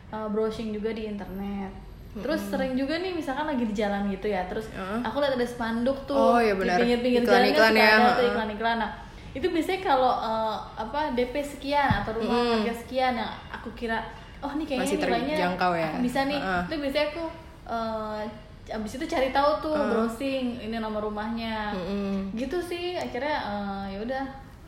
eh, 0.08 0.26
browsing 0.28 0.70
juga 0.70 0.90
di 0.90 1.06
internet. 1.06 1.72
Terus 2.14 2.46
sering 2.46 2.78
juga 2.78 2.94
nih 2.94 3.10
misalkan 3.10 3.42
lagi 3.42 3.66
di 3.66 3.74
jalan 3.74 4.06
gitu 4.06 4.30
ya. 4.30 4.46
Terus 4.46 4.70
aku 5.02 5.18
lihat 5.18 5.34
ada 5.34 5.42
spanduk 5.42 5.98
tuh 6.06 6.14
Oh, 6.14 6.38
iya 6.38 6.54
di 6.54 6.62
pinggir-pinggir 6.62 7.22
jalan 7.22 7.42
kan 7.42 7.50
Iklan-iklan 7.50 7.72
suka 7.74 7.82
ya, 7.82 7.94
ada 7.98 8.10
tuh 8.14 8.26
iklan-iklan. 8.30 8.76
Nah 8.78 8.90
itu 9.34 9.46
biasanya 9.50 9.80
kalau 9.82 10.12
eh, 10.22 10.56
apa 10.78 11.00
DP 11.18 11.34
sekian 11.42 11.90
atau 11.90 12.14
rumah 12.14 12.38
harga 12.54 12.74
sekian 12.86 13.18
yang 13.18 13.32
aku 13.50 13.66
kira 13.74 13.98
oh 14.38 14.52
nih 14.54 14.62
kayaknya 14.62 14.86
Masih 14.86 14.98
nilainya 15.00 15.34
ya. 15.34 15.48
aku 15.90 15.98
bisa 15.98 16.20
nih. 16.24 16.38
Heeh. 16.38 16.62
itu 16.62 16.74
biasanya 16.78 17.06
aku 17.10 17.24
eh, 17.66 18.20
abis 18.64 18.92
itu 18.94 19.04
cari 19.04 19.28
tahu 19.28 19.50
tuh 19.60 19.74
browsing 19.74 20.44
ini 20.56 20.76
nomor 20.78 21.02
rumahnya. 21.02 21.74
Mm-mm. 21.74 22.30
gitu 22.32 22.62
sih 22.62 22.94
akhirnya 22.94 23.36
eh, 23.42 23.84
ya 23.90 23.98
udah 24.00 24.24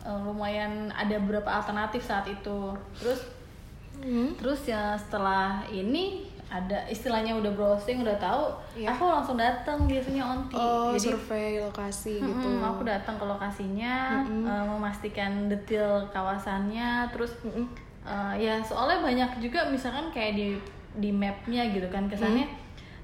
eh, 0.07 0.21
lumayan 0.23 0.87
ada 0.89 1.19
beberapa 1.19 1.51
alternatif 1.51 2.01
saat 2.01 2.25
itu 2.25 2.71
terus 2.95 3.27
terus 4.37 4.61
ya 4.65 4.95
setelah 4.95 5.65
ini 5.67 6.23
ada 6.47 6.87
istilahnya 6.87 7.35
udah 7.35 7.51
browsing 7.51 8.01
udah 8.01 8.15
tahu 8.17 8.55
Iya. 8.77 8.87
aku 8.89 9.03
langsung 9.05 9.35
datang 9.35 9.83
biasanya 9.83 10.23
onti 10.23 10.55
Oh, 10.55 10.95
jadi 10.95 11.11
survei 11.11 11.59
lokasi 11.59 12.21
gitu. 12.21 12.47
Mm-mm, 12.47 12.63
aku 12.63 12.87
datang 12.87 13.17
ke 13.17 13.25
lokasinya 13.25 14.23
eh, 14.23 14.65
memastikan 14.65 15.49
detail 15.49 16.07
kawasannya 16.09 17.11
terus 17.11 17.35
eh, 18.05 18.35
ya 18.39 18.61
soalnya 18.61 19.03
banyak 19.03 19.31
juga 19.41 19.67
misalkan 19.67 20.07
kayak 20.11 20.33
di 20.35 20.47
di 20.95 21.11
mapnya 21.11 21.67
gitu 21.67 21.89
kan 21.89 22.07
kesannya 22.07 22.47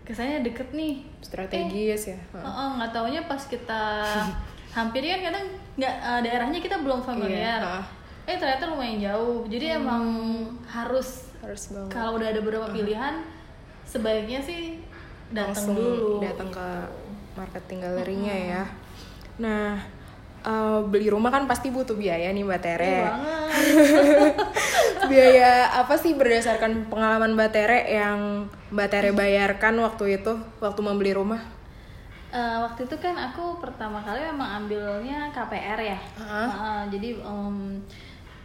kesannya 0.03 0.43
deket 0.43 0.71
nih 0.71 1.03
Strategis 1.19 2.03
ya. 2.09 2.19
Heeh. 2.33 2.43
Heeh, 2.43 2.69
nggak 2.77 2.91
taunya 2.93 3.23
pas 3.25 3.43
kita 3.43 3.83
hampir 4.73 5.05
kan 5.05 5.21
kadang 5.21 5.45
nggak 5.77 5.95
eh, 5.95 6.21
daerahnya 6.25 6.61
kita 6.61 6.77
belum 6.81 7.01
familiar. 7.01 7.61
Iya, 7.61 7.79
eh 8.25 8.37
ternyata 8.37 8.69
lumayan 8.69 8.99
jauh. 9.01 9.45
Jadi 9.47 9.67
emang 9.77 10.05
harus 10.65 11.29
Harus 11.41 11.63
banget. 11.75 11.91
kalau 11.91 12.17
udah 12.17 12.29
ada 12.31 12.41
beberapa 12.41 12.67
pilihan 12.71 13.25
sebaiknya 13.83 14.41
sih 14.41 14.81
datang 15.33 15.75
dulu. 15.75 16.23
datang 16.23 16.49
ke 16.49 16.67
marketing 17.35 17.79
galerinya 17.83 18.33
ya. 18.35 18.63
Nah, 19.41 19.81
eh, 20.41 20.79
beli 20.89 21.09
rumah 21.09 21.29
kan 21.29 21.45
pasti 21.45 21.69
butuh 21.69 21.97
biaya 21.97 22.33
nih 22.33 22.45
Mbak 22.45 22.61
Tere. 22.63 22.97
Iya 23.03 23.13
biaya 25.11 25.51
apa 25.83 25.95
sih 25.99 26.15
berdasarkan 26.15 26.89
pengalaman 26.89 27.35
Mbak 27.35 27.51
Tere 27.53 27.79
yang 27.91 28.49
Mbak 28.71 28.89
Tere 28.89 29.11
bayarkan 29.13 29.77
waktu 29.83 30.21
itu 30.21 30.33
waktu 30.63 30.81
membeli 30.81 31.13
rumah? 31.13 31.43
Eh, 32.33 32.59
waktu 32.59 32.81
itu 32.83 32.97
kan 32.97 33.13
aku 33.13 33.61
pertama 33.61 34.01
kali 34.01 34.17
memang 34.25 34.65
ambilnya 34.65 35.29
KPR 35.29 35.77
ya 35.77 36.01
Heeh. 36.17 36.49
Heeh, 36.49 36.81
jadi 36.89 37.09
em, 37.21 37.77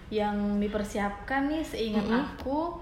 yang 0.09 0.35
dipersiapkan 0.57 1.47
nih 1.47 1.63
seingat 1.63 2.03
aku 2.03 2.75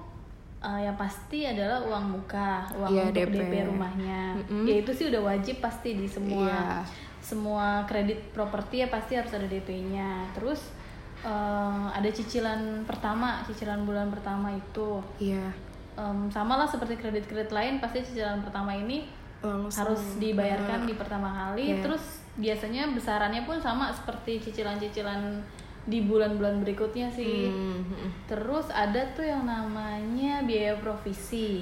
eh, 0.60 0.82
yang 0.82 0.94
pasti 0.96 1.46
adalah 1.46 1.78
uang 1.84 2.06
muka 2.12 2.66
uang 2.74 2.90
Iya, 2.90 3.04
untuk 3.08 3.22
DP. 3.22 3.38
DP, 3.38 3.54
rumahnya 3.68 4.22
Mm-mm. 4.36 4.66
ya 4.66 4.76
itu 4.76 4.92
sih 4.92 5.06
udah 5.08 5.22
wajib 5.24 5.62
pasti 5.62 5.94
di 5.94 6.06
semua 6.06 6.50
Iya. 6.50 6.82
semua 7.22 7.86
kredit 7.86 8.22
properti 8.32 8.82
ya 8.82 8.88
pasti 8.88 9.14
harus 9.14 9.30
ada 9.30 9.46
DP-nya 9.46 10.26
terus 10.34 10.74
eh, 11.22 11.86
ada 11.92 12.10
cicilan 12.10 12.82
pertama 12.82 13.42
cicilan 13.44 13.86
bulan 13.86 14.10
pertama 14.10 14.50
itu 14.50 15.06
Iya, 15.22 15.54
Em, 15.96 16.28
sama 16.28 16.58
lah 16.58 16.66
seperti 16.66 16.98
kredit-kredit 16.98 17.50
lain 17.50 17.78
pasti 17.78 18.02
cicilan 18.02 18.42
pertama 18.42 18.74
ini 18.74 19.06
langsung. 19.46 19.80
harus 19.86 20.02
dibayarkan 20.18 20.84
di 20.84 20.94
pertama 20.94 21.30
kali 21.30 21.66
Iya. 21.72 21.82
terus 21.82 22.04
biasanya 22.36 22.92
besarannya 22.92 23.44
pun 23.44 23.56
sama 23.58 23.88
seperti 23.90 24.42
cicilan-cicilan 24.42 25.40
di 25.86 26.02
bulan-bulan 26.02 26.60
berikutnya 26.60 27.08
sih 27.08 27.48
Hmm, 27.48 27.86
hmm. 27.86 28.10
terus 28.26 28.68
ada 28.70 29.06
tuh 29.14 29.24
yang 29.24 29.46
namanya 29.46 30.42
biaya 30.42 30.74
provisi 30.76 31.62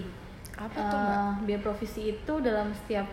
Apa 0.54 0.70
tuh, 0.72 0.98
Mbak? 0.98 1.12
Eh, 1.12 1.34
biaya 1.46 1.62
provisi 1.62 2.02
itu 2.12 2.34
dalam 2.40 2.72
setiap 2.74 3.04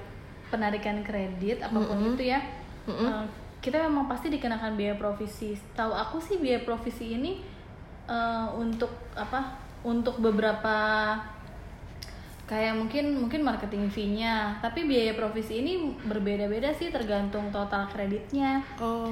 penarikan 0.49 1.01
kredit 1.01 1.61
apa 1.61 1.75
pun 1.75 1.99
itu 2.11 2.23
ya 2.27 2.41
eh, 2.87 3.25
kita 3.61 3.77
memang 3.83 4.07
pasti 4.07 4.29
dikenakan 4.29 4.73
biaya 4.75 4.95
provisi 4.95 5.53
tahu 5.73 5.91
aku 5.91 6.17
sih 6.17 6.39
biaya 6.39 6.63
provisi 6.63 7.17
ini 7.17 7.43
eh, 8.07 8.47
untuk 8.55 8.91
apa 9.13 9.57
untuk 9.81 10.21
beberapa 10.21 10.77
kayak 12.51 12.75
mungkin 12.75 13.15
mungkin 13.15 13.47
marketing 13.47 13.87
fee-nya 13.87 14.59
tapi 14.59 14.83
biaya 14.83 15.15
provisi 15.15 15.63
ini 15.63 15.95
berbeda-beda 16.03 16.75
sih 16.75 16.91
tergantung 16.91 17.47
total 17.49 17.87
kreditnya 17.87 18.59
Oh, 18.83 19.07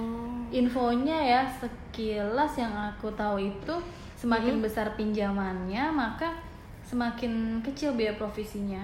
infonya 0.50 1.14
ya 1.14 1.42
sekilas 1.47 2.59
yang 2.59 2.75
aku 2.75 3.07
tahu 3.14 3.38
itu 3.38 3.75
semakin 4.18 4.59
besar 4.59 4.90
pinjamannya 4.99 5.87
maka 5.95 6.35
semakin 6.83 7.62
kecil 7.62 7.95
biaya 7.95 8.18
provisinya 8.18 8.83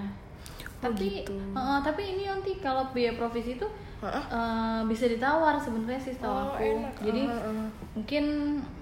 Oh, 0.79 0.87
tapi 0.87 1.25
gitu. 1.25 1.33
eh, 1.33 1.79
tapi 1.83 2.15
ini 2.15 2.23
nanti 2.23 2.55
kalau 2.61 2.87
biaya 2.93 3.11
provisi 3.11 3.57
itu 3.57 3.67
eh, 4.05 4.79
bisa 4.85 5.09
ditawar 5.09 5.57
sebenarnya 5.57 5.99
sih 5.99 6.13
setahu 6.13 6.31
Oh, 6.31 6.53
aku 6.53 6.63
enak. 6.63 6.93
jadi 7.01 7.21
Heeh, 7.27 7.41
heeh. 7.43 7.67
mungkin 7.91 8.25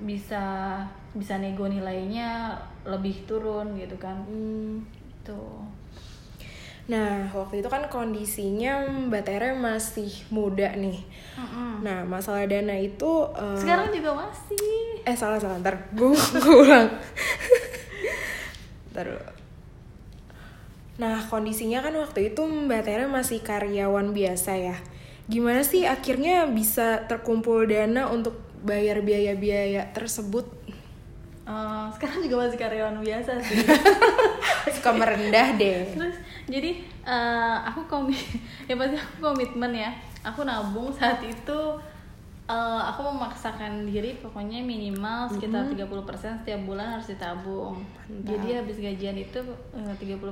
bisa 0.03 0.43
bisa 1.15 1.33
nego 1.39 1.65
nilainya 1.65 2.53
lebih 2.85 3.25
turun 3.25 3.73
gitu 3.73 3.97
kan 3.97 4.21
Hmm. 4.29 4.83
Tuh 5.25 5.63
Nah, 6.83 7.31
waktu 7.31 7.63
itu 7.63 7.69
kan 7.71 7.87
kondisinya 7.87 8.83
Mbak 8.91 9.23
Tere 9.23 9.55
masih 9.55 10.11
muda 10.27 10.75
nih. 10.75 10.99
Nah, 11.79 12.03
masalah 12.03 12.43
dana 12.43 12.75
itu 12.75 13.23
eh, 13.39 13.55
sekarang 13.55 13.87
juga 13.95 14.11
masih 14.19 14.99
eh 15.07 15.15
salah 15.15 15.39
salah 15.39 15.63
ntar 15.63 15.79
gue 15.95 16.11
gue 16.11 16.55
ulang. 16.67 16.91
Ntar 18.91 19.15
dulu. 19.15 19.23
Nah, 20.99 21.23
kondisinya 21.31 21.79
kan 21.79 21.95
waktu 21.95 22.35
itu 22.35 22.43
Mbak 22.43 22.83
Tere 22.83 23.07
masih 23.07 23.39
karyawan 23.39 24.11
biasa 24.11 24.51
ya. 24.59 24.75
Gimana 25.31 25.63
sih 25.63 25.87
akhirnya 25.87 26.51
bisa 26.51 27.07
terkumpul 27.07 27.63
dana 27.63 28.11
untuk 28.11 28.35
bayar 28.59 28.99
biaya-biaya 28.99 29.95
tersebut? 29.95 30.51
Eh, 31.43 31.85
sekarang 31.91 32.23
juga 32.23 32.47
masih 32.47 32.55
karyawan 32.55 33.03
biasa 33.03 33.35
sih 33.43 33.67
Suka 34.75 34.95
merendah 34.95 35.53
deh. 35.53 35.91
terus 35.91 36.15
jadi 36.47 36.71
eh, 37.03 37.57
aku 37.67 37.83
komit 37.85 38.15
ya 38.69 38.73
pasti 38.73 38.95
aku 38.95 39.15
komitmen 39.21 39.75
ya 39.75 39.91
aku 40.21 40.43
nabung 40.43 40.87
saat 40.89 41.19
itu 41.19 41.59
Eh, 42.43 42.81
aku 42.83 43.07
memaksakan 43.07 43.87
diri 43.87 44.19
pokoknya 44.19 44.59
minimal 44.59 45.31
sekitar 45.31 45.63
30% 45.63 45.79
setiap 46.43 46.59
bulan 46.67 46.99
harus 46.99 47.07
ditabung. 47.07 47.79
Jadi 48.19 48.59
habis 48.59 48.83
gajian 48.83 49.15
itu 49.15 49.39
eh, 49.71 49.93
30% 49.95 50.27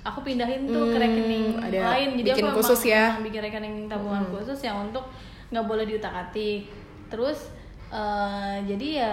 aku 0.00 0.24
pindahin 0.24 0.64
tuh 0.64 0.88
ke 0.88 0.96
Hmm, 0.96 1.04
rekening 1.04 1.44
ada 1.60 1.78
lain. 1.92 2.16
Jadi 2.16 2.32
bikin 2.32 2.48
aku 2.48 2.64
khusus 2.64 2.88
ya? 2.88 3.20
bikin 3.20 3.44
rekening 3.44 3.76
tabungan 3.84 4.24
khusus 4.32 4.56
yang 4.64 4.88
untuk 4.88 5.04
nggak 5.52 5.68
boleh 5.68 5.84
diutak-atik. 5.84 6.64
Terus 7.12 7.52
eh, 7.92 8.64
jadi 8.64 8.88
ya 9.04 9.12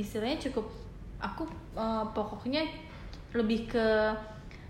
istilahnya 0.00 0.40
cukup 0.40 0.66
aku 1.20 1.44
eh, 1.76 2.04
pokoknya 2.10 2.64
lebih 3.36 3.68
ke 3.68 3.86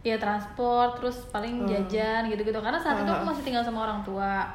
ya 0.01 0.17
transport 0.17 0.97
terus 0.99 1.29
paling 1.29 1.69
jajan 1.69 2.27
gitu-gitu. 2.27 2.57
Karena 2.59 2.77
saat 2.77 3.01
itu 3.01 3.11
aku 3.11 3.25
masih 3.25 3.45
tinggal 3.47 3.63
sama 3.63 3.87
orang 3.87 4.01
tua. 4.03 4.49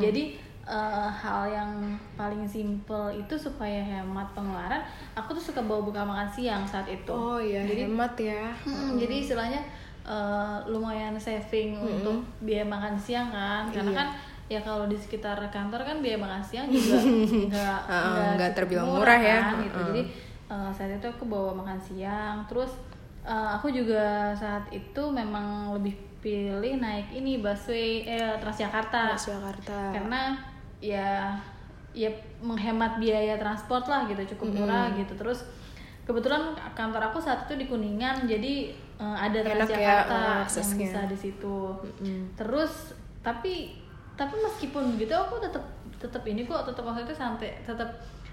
Jadi 0.00 0.38
eh, 0.62 1.08
hal 1.10 1.42
yang 1.46 1.70
paling 2.14 2.46
simple 2.46 3.10
itu 3.10 3.34
supaya 3.34 3.82
hemat 3.82 4.30
pengeluaran 4.30 4.78
aku 5.12 5.34
tuh 5.34 5.50
suka 5.50 5.60
bawa 5.60 5.82
bekal 5.82 6.06
makan 6.06 6.30
siang 6.30 6.62
saat 6.62 6.86
itu. 6.86 7.10
Oh 7.12 7.36
iya, 7.36 7.60
jadi 7.62 7.90
hemat 7.90 8.14
ya. 8.14 8.54
Mm, 8.62 8.94
jadi 8.96 9.14
istilahnya 9.20 9.60
eh, 10.02 10.56
lumayan 10.66 11.14
saving 11.18 11.78
untuk 11.78 12.22
biaya 12.40 12.62
makan 12.64 12.94
siang 12.94 13.28
kan. 13.30 13.66
Karena 13.70 13.90
Iya. 13.90 13.98
kan 13.98 14.08
ya 14.52 14.60
kalau 14.60 14.84
di 14.84 14.96
sekitar 14.96 15.40
kantor 15.48 15.80
kan 15.80 15.96
biaya 16.04 16.20
makan 16.20 16.42
siang 16.44 16.68
juga 16.68 17.00
nggak 17.52 17.78
nggak 18.36 18.50
terbilang 18.52 18.84
murah 18.86 19.16
ya. 19.16 19.38
kan, 19.40 19.64
gitu. 19.64 19.78
Heeh. 19.80 19.86
jadi 19.88 20.02
eh, 20.52 20.70
saat 20.70 20.90
itu 20.92 21.06
aku 21.08 21.24
bawa 21.24 21.56
makan 21.56 21.78
siang 21.80 22.36
terus 22.44 22.76
eh, 23.24 23.48
aku 23.56 23.72
juga 23.72 24.36
saat 24.36 24.68
itu 24.68 25.02
memang 25.08 25.72
lebih 25.72 25.96
pilih 26.22 26.78
naik 26.78 27.10
ini 27.10 27.42
busway 27.42 28.06
eh 28.06 28.36
Transjakarta 28.38 29.18
Jakarta. 29.18 29.90
karena 29.90 30.38
ya 30.78 31.34
ya 31.92 32.08
menghemat 32.40 32.96
biaya 32.96 33.34
transport 33.36 33.84
lah 33.90 34.06
gitu 34.06 34.36
cukup 34.36 34.62
murah 34.62 34.94
gitu 34.94 35.12
terus 35.18 35.42
kebetulan 36.02 36.54
kantor 36.74 37.10
aku 37.10 37.18
saat 37.18 37.46
itu 37.46 37.58
di 37.58 37.66
kuningan 37.66 38.24
jadi 38.24 38.70
eh, 39.02 39.16
ada 39.18 39.38
ya, 39.42 39.44
Transjakarta 39.50 40.14
eh, 40.14 40.22
yang 40.22 40.42
aksesnya. 40.46 40.78
bisa 40.86 41.00
di 41.10 41.16
situ 41.18 41.56
terus 42.38 42.94
tapi 43.22 43.81
tapi 44.12 44.34
meskipun 44.38 44.94
begitu 44.94 45.12
aku 45.12 45.40
tetap 45.40 45.64
tetap 45.96 46.22
ini 46.24 46.44
kok 46.44 46.66
tetap 46.66 46.82
waktu 46.82 47.02
itu 47.02 47.14
sampai 47.14 47.48
tetap 47.62 47.88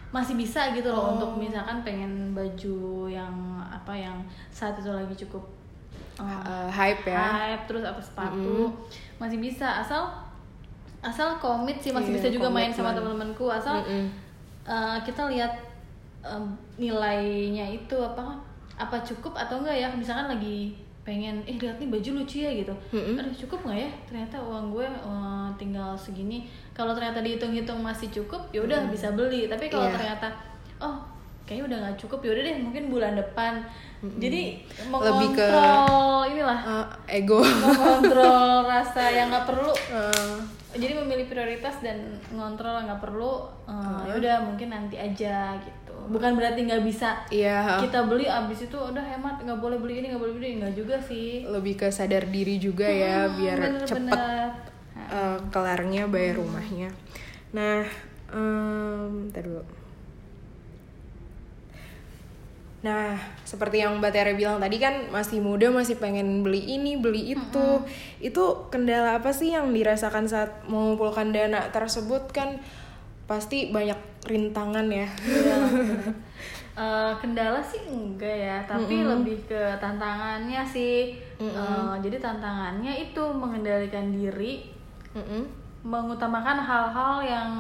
masih 0.09 0.33
bisa 0.33 0.73
gitu 0.73 0.89
loh 0.89 1.13
untuk 1.13 1.37
misalkan 1.37 1.85
pengen 1.85 2.33
baju 2.33 2.77
yang 3.05 3.29
apa 3.63 3.93
yang 3.93 4.17
saat 4.49 4.73
itu 4.75 4.89
lagi 4.89 5.13
cukup 5.13 5.45
eh, 6.17 6.25
Eh, 6.25 6.67
hype 6.67 7.05
ya. 7.05 7.21
hype 7.53 7.63
terus 7.69 7.85
apa 7.85 8.01
sepatu 8.01 8.73
masih 9.21 9.37
bisa. 9.37 9.79
Asal 9.79 10.09
asal 10.99 11.37
komit 11.39 11.79
sih 11.79 11.95
masih 11.95 12.11
Iya, 12.11 12.17
bisa 12.19 12.27
juga 12.27 12.49
main 12.51 12.73
sama 12.73 12.91
teman-temanku 12.91 13.47
asal 13.47 13.79
Mm-mm. 13.85 14.09
uh, 14.67 14.99
kita 14.99 15.31
lihat 15.31 15.53
um, 16.19 16.51
nilainya 16.75 17.71
itu 17.71 17.95
apa 17.95 18.35
apa 18.75 18.97
cukup 19.05 19.31
atau 19.37 19.61
enggak 19.63 19.77
ya. 19.77 19.87
Misalkan 19.93 20.27
lagi 20.27 20.75
pengen 21.09 21.41
eh 21.43 21.57
lihat 21.57 21.75
nih 21.75 21.89
baju 21.89 22.09
lucu 22.15 22.37
ya 22.39 22.51
gitu. 22.53 22.73
Aduh 22.93 23.33
cukup 23.35 23.65
nggak 23.65 23.79
ya? 23.79 23.89
Ternyata 24.05 24.37
uang 24.39 24.65
gue 24.69 24.85
uh, 24.85 25.49
tinggal 25.55 25.97
segini. 25.97 26.45
Kalau 26.71 26.93
ternyata 26.93 27.19
dihitung-hitung 27.19 27.81
masih 27.81 28.13
cukup 28.13 28.45
ya 28.49 28.61
udah 28.61 28.85
bisa 28.87 29.09
beli. 29.09 29.45
Tapi 29.45 29.67
kalau 29.67 29.89
Iya. 29.89 29.95
ternyata 29.95 30.27
oh 30.77 31.01
kayaknya 31.43 31.65
udah 31.65 31.77
nggak 31.81 31.97
cukup 31.97 32.19
ya 32.21 32.29
udah 32.31 32.43
deh 32.45 32.57
mungkin 32.59 32.83
bulan 32.87 33.13
depan. 33.15 33.53
Jadi 33.99 34.61
Lebih 34.87 35.29
ke- 35.33 35.49
inilah. 36.29 36.59
Eh, 37.09 37.17
ego. 37.17 37.41
mengontrol 37.41 38.63
rasa 38.71 39.09
yang 39.09 39.27
nggak 39.27 39.43
perlu. 39.43 39.73
Eh, 39.89 40.37
jadi 40.71 40.93
memilih 40.95 41.25
prioritas 41.25 41.81
dan 41.81 41.97
ngontrol 42.29 42.77
yang 42.77 42.87
nggak 42.87 43.01
perlu 43.01 43.33
eh, 43.65 44.01
ya 44.05 44.13
udah 44.15 44.35
mungkin 44.45 44.69
nanti 44.69 44.95
aja 44.95 45.57
gitu 45.57 45.88
bukan 46.09 46.33
berarti 46.33 46.65
nggak 46.65 46.83
bisa 46.83 47.21
Iya. 47.29 47.77
kita 47.79 48.03
beli 48.03 48.25
abis 48.25 48.65
itu 48.65 48.75
udah 48.75 49.01
hemat 49.01 49.39
nggak 49.39 49.59
boleh 49.61 49.77
beli 49.77 50.01
ini 50.01 50.09
nggak 50.09 50.19
boleh 50.19 50.35
beli 50.35 50.47
ini 50.51 50.57
nggak 50.59 50.75
juga 50.75 50.95
sih 50.97 51.45
lebih 51.45 51.77
ke 51.77 51.87
sadar 51.87 52.25
diri 52.27 52.57
juga 52.57 52.89
ya 52.89 53.29
Hmm, 53.29 53.37
biar 53.37 53.57
bener-bener. 53.61 53.87
cepet 53.87 54.51
uh, 55.09 55.37
kelarnya 55.49 56.03
bayar 56.05 56.37
rumahnya. 56.37 56.89
Nah, 57.49 57.81
um, 58.29 59.25
dulu. 59.29 59.61
Nah, 62.79 63.19
seperti 63.43 63.83
yang 63.83 63.99
Mbak 63.99 64.11
Tere 64.15 64.33
bilang 64.39 64.55
tadi 64.55 64.79
kan 64.79 65.11
masih 65.11 65.43
muda 65.43 65.67
masih 65.67 65.99
pengen 65.99 66.47
beli 66.47 66.63
ini, 66.63 66.95
beli 66.95 67.35
itu. 67.35 67.69
Itu 68.23 68.71
kendala 68.71 69.19
apa 69.19 69.35
sih 69.35 69.51
yang 69.51 69.75
dirasakan 69.75 70.31
saat 70.31 70.63
mengumpulkan 70.63 71.35
dana 71.35 71.67
tersebut 71.75 72.31
kan 72.31 72.55
pasti 73.29 73.69
banyak 73.69 73.95
rintangan 74.25 74.89
ya. 74.89 75.05
Iya. 75.21 75.55
Eh, 76.79 77.11
kendala 77.19 77.59
sih 77.59 77.91
enggak 77.91 78.31
ya 78.39 78.63
tapi 78.63 79.03
lebih 79.03 79.35
ke 79.43 79.61
tantangannya 79.83 80.63
sih 80.63 81.11
Eh, 81.35 81.93
jadi 81.99 82.23
tantangannya 82.23 83.03
itu 83.03 83.19
mengendalikan 83.35 84.15
diri 84.15 84.63
Mm-mm. 85.11 85.43
mengutamakan 85.83 86.55
hal-hal 86.55 87.19
yang 87.19 87.51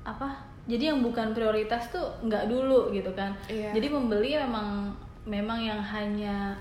apa 0.00 0.32
jadi 0.64 0.96
yang 0.96 1.04
bukan 1.04 1.36
prioritas 1.36 1.92
tuh 1.92 2.08
nggak 2.24 2.48
dulu 2.48 2.88
gitu 2.88 3.12
kan 3.12 3.36
Iya. 3.52 3.76
jadi 3.76 3.92
membeli 3.92 4.40
memang 4.40 4.96
memang 5.28 5.60
yang 5.60 5.84
hanya 5.84 6.56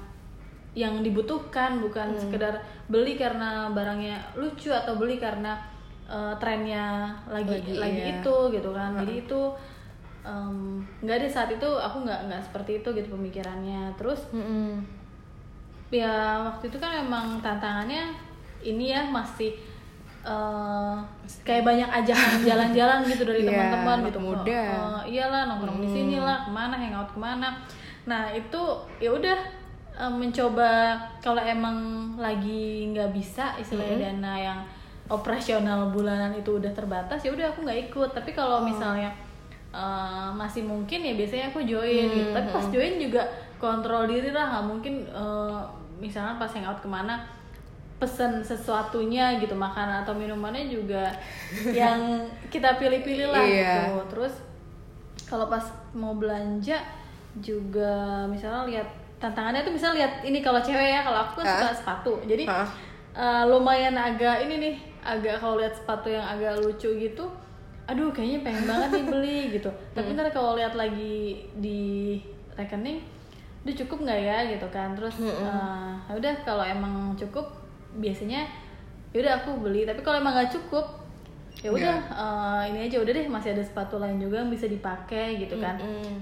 yang 0.76 1.00
dibutuhkan 1.00 1.80
bukan 1.80 2.20
sekedar 2.20 2.60
beli 2.88 3.16
karena 3.16 3.72
barangnya 3.72 4.20
lucu 4.36 4.68
atau 4.68 5.00
beli 5.00 5.16
karena 5.16 5.56
eh, 6.12 6.34
trennya 6.36 7.08
lagi 7.26 7.48
Lagi, 7.56 7.74
lagi, 7.80 8.00
iya. 8.04 8.20
itu 8.20 8.36
gitu 8.52 8.70
kan. 8.76 8.92
Jadi 9.00 9.14
itu 9.24 9.42
em, 10.22 10.84
nggak 11.00 11.18
deh 11.18 11.32
saat 11.32 11.50
itu 11.50 11.66
aku 11.66 12.04
nggak 12.04 12.28
nggak 12.28 12.42
seperti 12.44 12.84
itu 12.84 12.90
gitu 12.92 13.08
pemikirannya. 13.10 13.96
Terus 13.96 14.28
Mm-mm. 14.30 14.84
ya 15.92 16.12
waktu 16.46 16.68
itu 16.68 16.78
kan 16.78 17.04
memang 17.04 17.40
tantangannya 17.40 18.16
ini 18.62 18.92
ya 18.92 19.02
masih 19.04 19.56
eh, 20.22 20.96
kayak 21.42 21.64
banyak 21.66 21.90
ajakan 21.90 22.40
jalan-jalan 22.50 23.00
gitu 23.06 23.24
dari 23.26 23.42
Iya, 23.42 23.50
teman-teman 23.50 23.98
gitu. 24.08 24.20
muda. 24.22 24.52
Eh, 24.54 25.00
iyalah 25.16 25.48
nongkrong 25.48 25.80
di 25.80 25.90
sini 25.90 26.16
lah 26.18 26.46
ke 26.46 26.52
mana 26.52 26.76
hangout 26.78 27.10
ke 27.10 27.20
mana. 27.20 27.50
Nah 28.06 28.30
itu 28.30 28.62
ya 29.00 29.10
udah 29.10 29.40
eh, 29.98 30.14
mencoba 30.14 30.96
kalau 31.20 31.42
emang 31.42 31.78
lagi 32.16 32.94
nggak 32.94 33.10
bisa 33.12 33.58
istilahnya 33.58 34.14
dana 34.14 34.34
yang 34.38 34.60
operasional 35.12 35.92
bulanan 35.92 36.32
itu 36.34 36.56
udah 36.56 36.72
terbatas 36.72 37.20
ya 37.20 37.30
udah 37.30 37.52
aku 37.52 37.62
nggak 37.62 37.80
ikut. 37.88 38.10
Tapi 38.12 38.32
kalau 38.32 38.64
misalnya 38.64 39.12
eh, 39.70 40.30
masih 40.34 40.64
mungkin 40.64 41.04
ya 41.04 41.14
biasanya 41.14 41.52
aku 41.52 41.60
join 41.64 42.08
gitu. 42.10 42.32
Tapi 42.32 42.48
pas 42.50 42.66
join 42.68 42.96
juga 42.96 43.22
kontrol 43.60 44.08
diri 44.08 44.32
lah 44.32 44.48
nggak 44.50 44.66
mungkin 44.66 44.94
eh, 45.06 45.60
misalnya 46.00 46.36
pas 46.36 46.50
hangout 46.50 46.80
ke 46.80 46.88
mana 46.88 47.22
pesen 48.02 48.42
sesuatunya 48.42 49.38
gitu 49.38 49.54
makanan 49.54 50.02
atau 50.02 50.18
minumannya 50.18 50.66
juga 50.66 51.14
yang 51.70 52.26
kita 52.50 52.74
pilih-pilih 52.76 53.30
lah 53.30 53.46
Iya. 53.46 53.74
gitu. 53.86 53.96
Terus 54.10 54.34
kalau 55.30 55.46
pas 55.46 55.62
mau 55.94 56.16
belanja 56.16 56.82
juga 57.38 58.26
misalnya 58.26 58.68
lihat 58.68 58.88
tantangannya 59.16 59.62
tuh 59.62 59.72
misalnya 59.72 60.04
lihat 60.04 60.14
ini 60.26 60.42
kalau 60.42 60.60
cewek 60.60 60.90
ya 60.92 61.00
kalau 61.00 61.20
aku 61.22 61.40
kan 61.40 61.46
suka 61.48 61.68
Ah. 61.68 61.76
sepatu. 61.78 62.14
Jadi 62.26 62.44
eh, 63.12 63.44
lumayan 63.46 63.94
agak 63.94 64.42
ini 64.44 64.56
nih 64.58 64.76
agak 65.02 65.38
kalau 65.38 65.58
lihat 65.58 65.74
sepatu 65.74 66.08
yang 66.08 66.24
agak 66.24 66.58
lucu 66.58 66.90
gitu 66.96 67.26
aduh 67.82 68.08
kayaknya 68.10 68.40
pengen 68.42 68.66
banget 68.66 68.90
nih 68.94 69.06
beli 69.06 69.40
gitu. 69.60 69.68
Tapi 69.92 70.14
ntar 70.14 70.30
kalau 70.30 70.56
lihat 70.56 70.72
lagi 70.74 71.44
di 71.58 72.16
rekening 72.54 73.04
itu 73.62 73.84
cukup 73.84 74.08
nggak 74.08 74.20
ya? 74.22 74.38
gitu 74.48 74.68
kan. 74.70 74.96
Terus 74.96 75.18
ya 75.20 76.14
udah 76.14 76.34
kalau 76.42 76.64
emang 76.64 77.12
cukup 77.14 77.44
biasanya 77.98 78.48
yaudah 79.12 79.44
aku 79.44 79.60
beli. 79.60 79.84
Tapi 79.84 80.00
kalau 80.00 80.18
emang 80.18 80.34
nggak 80.34 80.54
cukup 80.54 81.04
ya 81.62 81.70
udah 81.70 81.94
eh, 82.10 82.62
ini 82.72 82.88
aja 82.88 82.98
udah 82.98 83.12
deh 83.12 83.28
masih 83.28 83.52
ada 83.54 83.62
sepatu 83.62 84.00
lain 84.00 84.18
juga 84.18 84.40
yang 84.40 84.50
bisa 84.50 84.66
dipakai 84.66 85.36
gitu 85.38 85.60
kan. 85.60 85.76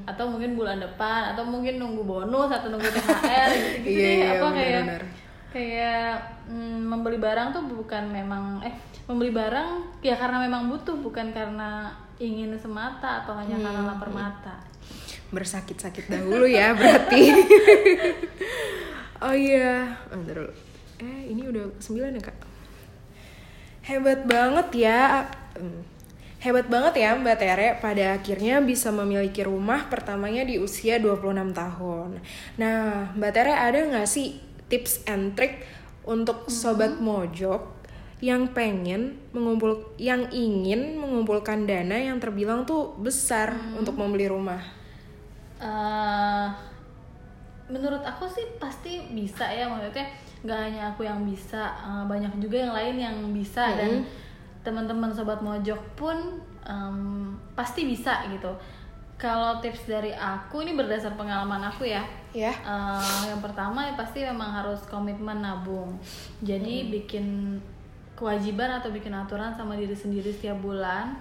Atau 0.03 0.25
mungkin 0.25 0.57
bulan 0.57 0.81
depan 0.81 1.31
atau 1.31 1.45
mungkin 1.45 1.77
nunggu 1.77 2.01
bonus 2.01 2.49
atau 2.49 2.73
nunggu 2.73 2.89
THR 2.89 3.49
gitu 3.55 3.67
gitu 3.85 3.89
Iya, 3.93 4.01
deh. 4.01 4.15
iya, 4.17 4.27
apa 4.33 4.47
kayak 4.49 4.73
benar-benar. 4.81 5.03
kayak 5.05 5.28
mm, 5.51 6.85
membeli 6.85 7.17
barang 7.17 7.49
tuh 7.49 7.63
bukan 7.65 8.05
memang 8.05 8.61
eh 8.61 8.73
membeli 9.09 9.33
barang 9.33 10.01
ya 10.05 10.13
karena 10.13 10.45
memang 10.45 10.69
butuh 10.69 10.93
bukan 11.01 11.33
karena 11.33 11.89
ingin 12.19 12.53
semata 12.53 13.25
atau 13.25 13.33
hanya 13.33 13.57
karena 13.57 13.81
Hmm, 13.81 13.89
lapar 13.89 14.09
mata. 14.11 14.55
Bersakit-sakit 15.31 16.05
dahulu 16.05 16.45
ya 16.45 16.73
berarti. 16.77 17.21
Oh 19.19 19.35
iya. 19.35 19.99
Bentar 20.07 20.31
dulu. 20.31 20.53
eh 20.99 21.31
ini 21.31 21.43
udah 21.43 21.75
sembilan 21.79 22.15
ya 22.15 22.23
kak? 22.23 22.37
Hebat 23.83 24.23
banget 24.23 24.67
ya 24.75 25.01
Hmm. 25.59 25.83
hebat 26.39 26.71
banget 26.71 27.03
ya 27.03 27.19
Mbak 27.19 27.35
Tere 27.35 27.69
pada 27.83 28.15
akhirnya 28.15 28.63
bisa 28.63 28.95
memiliki 28.95 29.43
rumah 29.43 29.91
pertamanya 29.91 30.47
di 30.47 30.55
usia 30.55 30.95
26 30.95 31.51
tahun. 31.51 32.23
Nah 32.55 33.11
Mbak 33.11 33.31
Tere 33.35 33.51
ada 33.51 33.75
nggak 33.75 34.07
sih 34.07 34.39
tips 34.69 35.03
and 35.09 35.35
trick 35.35 35.65
untuk 36.05 36.47
sobat 36.47 37.01
mojok 37.01 37.79
yang 38.19 38.51
pengen 38.51 39.15
mengumpul 39.31 39.95
yang 39.95 40.27
ingin 40.29 40.99
mengumpulkan 40.99 41.63
dana 41.63 41.95
yang 41.95 42.19
terbilang 42.19 42.67
tuh 42.67 42.95
besar 42.99 43.55
untuk 43.75 43.95
membeli 43.95 44.27
rumah? 44.27 44.59
Eh, 45.59 46.47
menurut 47.71 48.03
aku 48.03 48.27
sih 48.27 48.43
pasti 48.59 49.11
bisa 49.11 49.47
ya 49.47 49.67
maksudnya 49.67 50.07
nggak 50.39 50.59
hanya 50.59 50.81
aku 50.91 51.03
yang 51.03 51.23
bisa 51.23 51.75
eh, 51.83 52.03
banyak 52.07 52.31
juga 52.39 52.57
yang 52.63 52.73
lain 52.75 52.95
yang 52.95 53.17
bisa 53.31 53.75
dan 53.75 54.03
teman-teman 54.59 55.11
sobat 55.11 55.39
mojok 55.39 55.79
pun 55.95 56.15
em, 56.67 57.31
pasti 57.55 57.87
bisa 57.87 58.27
gitu 58.27 58.51
kalau 59.19 59.59
tips 59.59 59.83
dari 59.91 60.15
aku 60.15 60.63
ini 60.63 60.79
berdasar 60.79 61.11
pengalaman 61.19 61.59
aku 61.67 61.83
ya. 61.83 62.07
Ya. 62.31 62.55
Eh, 62.55 63.23
yang 63.27 63.43
pertama 63.43 63.83
ya 63.83 63.93
pasti 63.99 64.23
memang 64.23 64.47
harus 64.47 64.79
komitmen 64.87 65.43
nabung. 65.43 65.99
Jadi 66.39 66.87
bikin 66.87 67.59
kewajiban 68.15 68.79
atau 68.79 68.95
bikin 68.95 69.11
aturan 69.11 69.51
sama 69.51 69.75
diri 69.75 69.91
sendiri 69.91 70.31
setiap 70.31 70.63
bulan. 70.63 71.19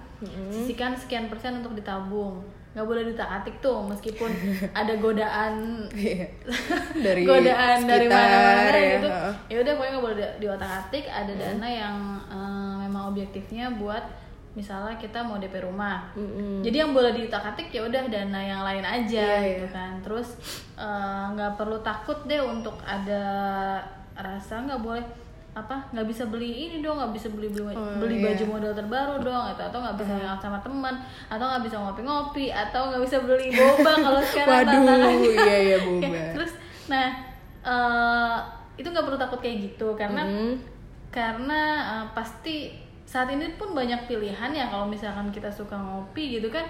Sisihkan 0.54 0.94
sekian 0.94 1.26
persen 1.26 1.58
untuk 1.58 1.74
ditabung. 1.74 2.38
Nggak 2.78 2.87
boleh 2.87 3.02
ditak-atik 3.11 3.58
tuh 3.58 3.82
meskipun 3.82 4.30
ada 4.80 4.94
godaan 5.02 5.82
Iya. 5.90 6.30
Dari 7.06 7.26
godaan 7.26 7.82
dari 7.82 8.06
sekitar, 8.06 8.22
mana-mana 8.30 8.70
ya. 8.78 8.90
gitu. 8.94 9.11
ya 9.50 9.56
udah 9.66 9.72
pokoknya 9.74 9.90
nggak 9.90 10.04
boleh 10.06 10.16
di, 10.18 10.26
di 10.38 10.46
otak-atik 10.46 11.04
ada 11.11 11.32
dana 11.34 11.66
yang 11.66 11.96
eh, 12.30 12.74
memang 12.87 13.11
objektifnya 13.11 13.74
buat 13.74 14.06
misalnya 14.50 14.96
kita 14.96 15.20
mau 15.20 15.37
DP 15.37 15.61
rumah 15.61 16.08
Mm-mm. 16.12 16.61
jadi 16.61 16.82
yang 16.82 16.90
boleh 16.90 17.12
diutak-atik 17.12 17.68
ya 17.68 17.82
udah 17.82 18.02
dana 18.06 18.40
yang 18.40 18.61
lain 18.61 18.82
aja 18.82 19.38
Iya, 19.38 19.54
gitu 19.54 19.66
iya. 19.66 19.72
kan 19.72 19.92
terus 20.00 20.28
eh, 20.74 21.24
nggak 21.30 21.54
perlu 21.54 21.78
takut 21.78 22.16
deh 22.24 22.38
untuk 22.38 22.74
ada 22.80 23.22
rasa 24.14 24.61
nggak 24.61 24.80
boleh 24.80 25.04
apa 25.50 25.74
nggak 25.90 26.06
bisa 26.06 26.22
beli 26.24 26.70
ini 26.70 26.76
dong 26.78 26.96
nggak 26.96 27.11
bisa 27.12 27.28
beli 27.28 27.50
beli, 27.50 27.70
Oh, 27.70 27.98
beli 27.98 28.18
iya. 28.18 28.30
baju 28.30 28.44
model 28.48 28.72
terbaru 28.72 29.14
dong 29.20 29.44
atau 29.48 29.64
atau 29.64 29.78
nggak 29.80 29.96
bisa 29.96 30.12
hangout 30.12 30.38
sama 30.40 30.58
teman 30.58 30.94
atau 31.26 31.44
nggak 31.44 31.62
bisa 31.62 31.76
ngopi-ngopi 31.76 32.46
atau 32.48 32.82
nggak 32.88 33.02
bisa 33.02 33.16
beli 33.20 33.50
boba 33.50 33.92
kalau 33.96 34.22
sekarang 34.22 34.87
Waduh, 34.87 35.18
iya, 35.18 35.56
iya, 35.58 35.58
Ya, 35.68 35.78
boba. 35.87 36.20
terus 36.32 36.52
nah 36.87 37.06
eh, 37.61 38.37
itu 38.74 38.87
nggak 38.87 39.02
perlu 39.02 39.18
takut 39.18 39.38
kayak 39.38 39.58
gitu 39.66 39.94
karena 39.94 40.22
Mm. 40.22 40.54
karena 41.11 41.61
eh, 41.96 42.06
pasti 42.12 42.70
saat 43.09 43.33
ini 43.33 43.57
pun 43.57 43.73
banyak 43.73 44.05
pilihan 44.05 44.51
ya 44.53 44.68
kalau 44.68 44.85
misalkan 44.85 45.33
kita 45.33 45.49
suka 45.49 45.73
ngopi 45.73 46.37
gitu 46.37 46.53
kan 46.53 46.68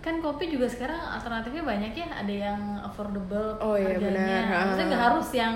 kan 0.00 0.16
kopi 0.18 0.48
juga 0.48 0.64
sekarang 0.64 0.96
alternatifnya 0.96 1.60
banyak 1.62 1.92
ya 1.92 2.08
ada 2.10 2.34
yang 2.48 2.60
affordable 2.78 3.56
Oh, 3.58 3.72
iya, 3.74 3.92
harganya 3.92 4.20
benar. 4.42 4.64
maksudnya 4.64 4.86
nggak 4.86 5.04
harus 5.06 5.28
yang 5.34 5.54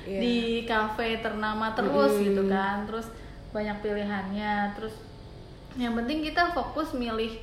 Iya. 0.00 0.16
di 0.18 0.36
kafe 0.64 1.20
ternama 1.20 1.72
terus 1.72 2.12
Mm. 2.14 2.24
gitu 2.26 2.42
kan 2.46 2.84
terus 2.84 3.08
banyak 3.50 3.76
pilihannya 3.80 4.72
terus 4.72 4.96
yang 5.76 5.92
penting 5.94 6.20
kita 6.22 6.48
fokus 6.50 6.92
milih 6.92 7.36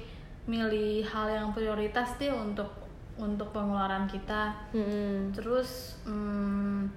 milih 0.45 1.05
hal 1.05 1.27
yang 1.27 1.47
prioritas 1.51 2.17
deh 2.17 2.29
untuk 2.29 2.69
untuk 3.15 3.49
pengeluaran 3.51 4.05
kita 4.05 4.53
Mm-mm. 4.73 5.29
terus 5.33 6.01
hmm, 6.01 6.89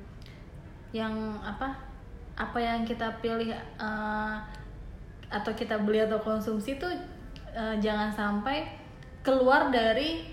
yang 0.93 1.13
apa 1.41 1.77
apa 2.35 2.57
yang 2.57 2.81
kita 2.83 3.21
pilih 3.21 3.53
eh, 3.53 4.37
atau 5.31 5.53
kita 5.53 5.79
beli 5.79 6.01
atau 6.01 6.19
konsumsi 6.19 6.75
tuh 6.75 6.91
eh, 7.49 7.77
jangan 7.79 8.11
sampai 8.11 8.67
keluar 9.21 9.69
dari 9.69 10.27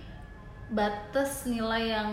batas 0.68 1.46
nilai 1.46 1.92
yang 1.92 2.12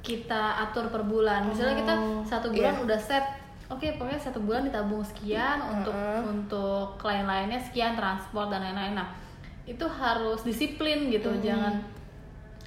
kita 0.00 0.60
atur 0.60 0.88
per 0.88 1.00
bulan. 1.02 1.48
Misalnya 1.48 1.76
kita 1.78 1.94
Oh, 1.94 2.20
satu 2.22 2.50
bulan 2.50 2.76
iya. 2.76 2.84
udah 2.84 3.00
set 3.00 3.24
oke 3.64 3.86
pokoknya 3.96 4.20
satu 4.20 4.38
bulan 4.38 4.62
ditabung 4.62 5.00
sekian 5.00 5.56
untuk 5.62 5.90
Heeh. 5.90 6.20
untuk 6.22 7.00
lain-lainnya 7.00 7.56
sekian 7.58 7.94
transport 7.94 8.50
dan 8.50 8.60
lain-lain. 8.60 8.92
Nah 8.94 9.08
itu 9.64 9.86
harus 9.88 10.44
disiplin 10.44 11.08
gitu. 11.08 11.32
Jangan 11.40 11.80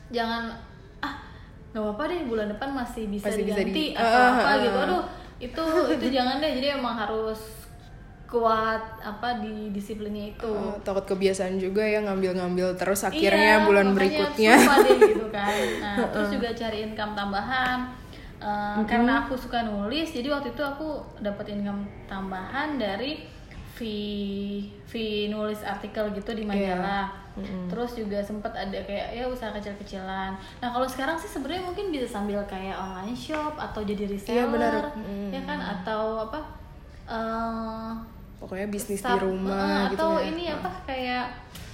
jangan 0.09 0.49
ah 0.97 1.13
nggak 1.69 1.83
apa-apa 1.83 2.03
deh 2.09 2.21
bulan 2.25 2.49
depan 2.49 2.73
masih 2.73 3.05
bisa 3.05 3.29
Masih 3.29 3.43
bisa 3.45 3.61
diganti 3.61 3.83
di- 3.83 3.93
atau 3.93 4.17
Ah, 4.17 4.33
apa 4.33 4.51
gitu. 4.57 4.77
aduh 4.81 5.03
itu 5.37 5.63
itu 5.93 6.05
jangan 6.09 6.41
deh. 6.41 6.51
Jadi 6.57 6.67
emang 6.73 6.97
harus 6.97 7.37
kuat 8.27 8.83
apa 8.99 9.39
di 9.39 9.71
disiplinnya 9.71 10.35
itu. 10.35 10.43
Oh, 10.45 10.75
takut 10.83 11.07
kebiasaan 11.07 11.55
juga 11.55 11.79
ya 11.79 12.03
ngambil-ngambil 12.03 12.75
terus 12.75 13.01
akhirnya 13.01 13.63
Iya, 13.63 13.65
bulan 13.65 13.95
berikutnya. 13.95 14.53
deh 14.83 14.99
gitu 14.99 15.27
kan. 15.31 15.55
Nah 15.97 16.11
terus 16.11 16.29
juga 16.29 16.51
cari 16.51 16.83
income 16.83 17.15
tambahan. 17.15 17.79
Eh, 18.37 18.83
karena 18.85 19.23
aku 19.23 19.33
suka 19.33 19.63
nulis 19.63 20.11
jadi 20.11 20.27
waktu 20.29 20.51
itu 20.51 20.61
aku 20.61 20.99
dapat 21.19 21.49
income 21.49 21.87
tambahan 22.05 22.75
dari 22.75 23.23
fee 23.73 24.67
fee 24.83 25.29
nulis 25.29 25.63
artikel 25.63 26.11
gitu 26.11 26.33
di 26.33 26.43
majalah. 26.43 27.07
Terus 27.69 27.93
juga 27.93 28.19
sempat 28.19 28.49
ada 28.51 28.75
kayak 28.81 29.13
ya 29.13 29.23
usaha 29.23 29.53
kecil-kecilan. 29.53 30.33
Nah 30.35 30.69
kalau 30.69 30.83
sekarang 30.83 31.15
sih 31.15 31.29
sebenarnya 31.29 31.63
mungkin 31.63 31.93
bisa 31.93 32.09
sambil 32.09 32.41
kayak 32.43 32.73
online 32.73 33.13
shop 33.13 33.55
atau 33.55 33.81
jadi 33.81 34.03
reseller 34.03 34.35
Iya, 34.35 34.45
benar. 34.49 34.73
Mm. 34.97 35.29
ya 35.31 35.41
kan? 35.45 35.59
Atau 35.61 36.01
apa 36.27 36.39
eh, 37.07 37.91
pokoknya 38.37 38.67
bisnis 38.67 39.01
di 39.01 39.15
rumah 39.17 39.85
eh, 39.85 39.91
gitu 39.91 39.99
atau 39.99 40.11
ya. 40.15 40.27
ini 40.27 40.43
apa 40.47 40.69
kayak 40.83 41.25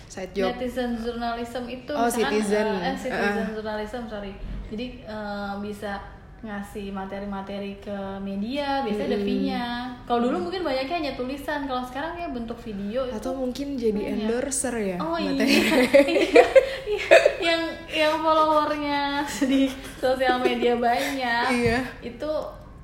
side 0.06 0.32
job 0.32 0.48
netizen 0.50 0.96
journalism 0.96 1.64
itu 1.66 1.92
Oh, 1.92 2.06
misalkan, 2.06 2.32
citizen. 2.32 2.66
eh, 2.70 2.86
eh, 2.86 2.96
citizen 2.96 3.44
Ah. 3.44 3.52
journalism 3.52 4.02
sorry 4.08 4.32
jadi 4.68 4.86
eh, 5.02 5.54
bisa 5.60 5.92
ngasih 6.40 6.92
materi-materi 6.92 7.80
ke 7.80 7.98
media 8.20 8.84
biasanya 8.84 9.08
ada 9.08 9.20
fee-nya 9.22 9.64
kalau 10.04 10.20
dulu 10.22 10.38
mungkin 10.42 10.60
banyaknya 10.62 10.96
hanya 11.00 11.14
tulisan 11.14 11.64
kalau 11.64 11.80
sekarang 11.82 12.16
ya 12.16 12.28
bentuk 12.28 12.60
video 12.60 13.08
itu 13.08 13.16
atau 13.16 13.32
mungkin 13.34 13.76
jadi 13.76 13.96
banyak. 13.96 14.16
endorser 14.22 14.76
ya 14.76 14.98
oh 15.00 15.16
materi. 15.16 15.40
iya, 15.40 15.64
iya. 16.86 17.08
yang 17.40 17.62
yang 17.90 18.14
followernya 18.20 19.24
di 19.42 19.72
sosial 19.96 20.36
media 20.38 20.76
banyak 20.76 21.46
Iya. 21.50 21.80
itu 22.02 22.32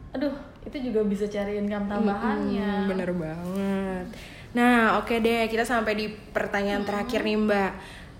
aduh 0.09 0.31
itu 0.69 0.93
juga 0.93 1.01
bisa 1.01 1.25
cari 1.25 1.57
income 1.57 1.89
tambahannya 1.89 2.85
Hmm, 2.85 2.85
bener 2.85 3.09
banget. 3.17 4.05
Nah, 4.53 5.01
oke 5.01 5.17
deh, 5.17 5.49
kita 5.49 5.65
sampai 5.65 5.93
di 5.97 6.05
pertanyaan 6.09 6.85
terakhir 6.85 7.25
nih 7.25 7.37
Mbak. 7.37 7.71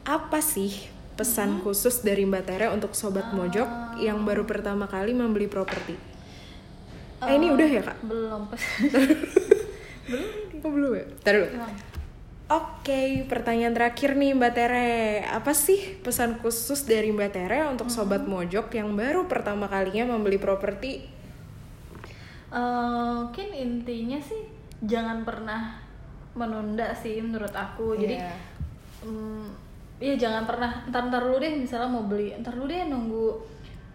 Apa 0.10 0.42
sih 0.42 0.90
pesan 1.14 1.62
khusus 1.62 2.02
dari 2.02 2.26
Mbak 2.26 2.44
Tere 2.50 2.66
untuk 2.74 2.98
sobat 2.98 3.30
mojok 3.34 4.02
yang 4.02 4.26
baru 4.26 4.50
pertama 4.50 4.90
kali 4.90 5.14
membeli 5.14 5.46
properti? 5.46 5.94
Eh, 7.20 7.36
ini 7.36 7.52
udah 7.54 7.68
ya 7.68 7.82
kak? 7.86 7.98
belum 8.02 8.42
Oh, 10.60 10.72
belum 10.74 10.92
ya? 10.98 11.06
Belum. 11.24 11.50
Oke, 12.50 13.30
pertanyaan 13.30 13.78
terakhir 13.78 14.18
nih 14.18 14.34
Mbak 14.34 14.52
Tere. 14.58 15.22
Apa 15.30 15.54
sih 15.54 16.02
pesan 16.02 16.42
khusus 16.42 16.82
dari 16.90 17.14
Mbak 17.14 17.30
Tere 17.30 17.62
untuk 17.70 17.94
sobat 17.94 18.26
mojok 18.26 18.74
yang 18.74 18.90
baru 18.98 19.30
pertama 19.30 19.70
kalinya 19.70 20.18
membeli 20.18 20.42
properti? 20.42 21.19
Eh, 22.50 23.12
mungkin 23.30 23.50
intinya 23.54 24.18
sih 24.18 24.42
jangan 24.82 25.22
pernah 25.22 25.78
menunda 26.34 26.90
sih 26.98 27.22
menurut 27.22 27.54
aku. 27.54 27.94
Jadi 27.94 28.18
Iya. 28.18 28.34
mm, 29.06 29.46
ya 30.00 30.14
jangan 30.16 30.48
pernah 30.48 30.72
ntar 30.90 31.12
ntar 31.12 31.22
dulu 31.22 31.38
deh 31.38 31.54
misalnya 31.60 31.92
mau 31.92 32.08
beli 32.08 32.32
ntar 32.40 32.56
dulu 32.56 32.72
deh 32.72 32.88
nunggu 32.88 33.28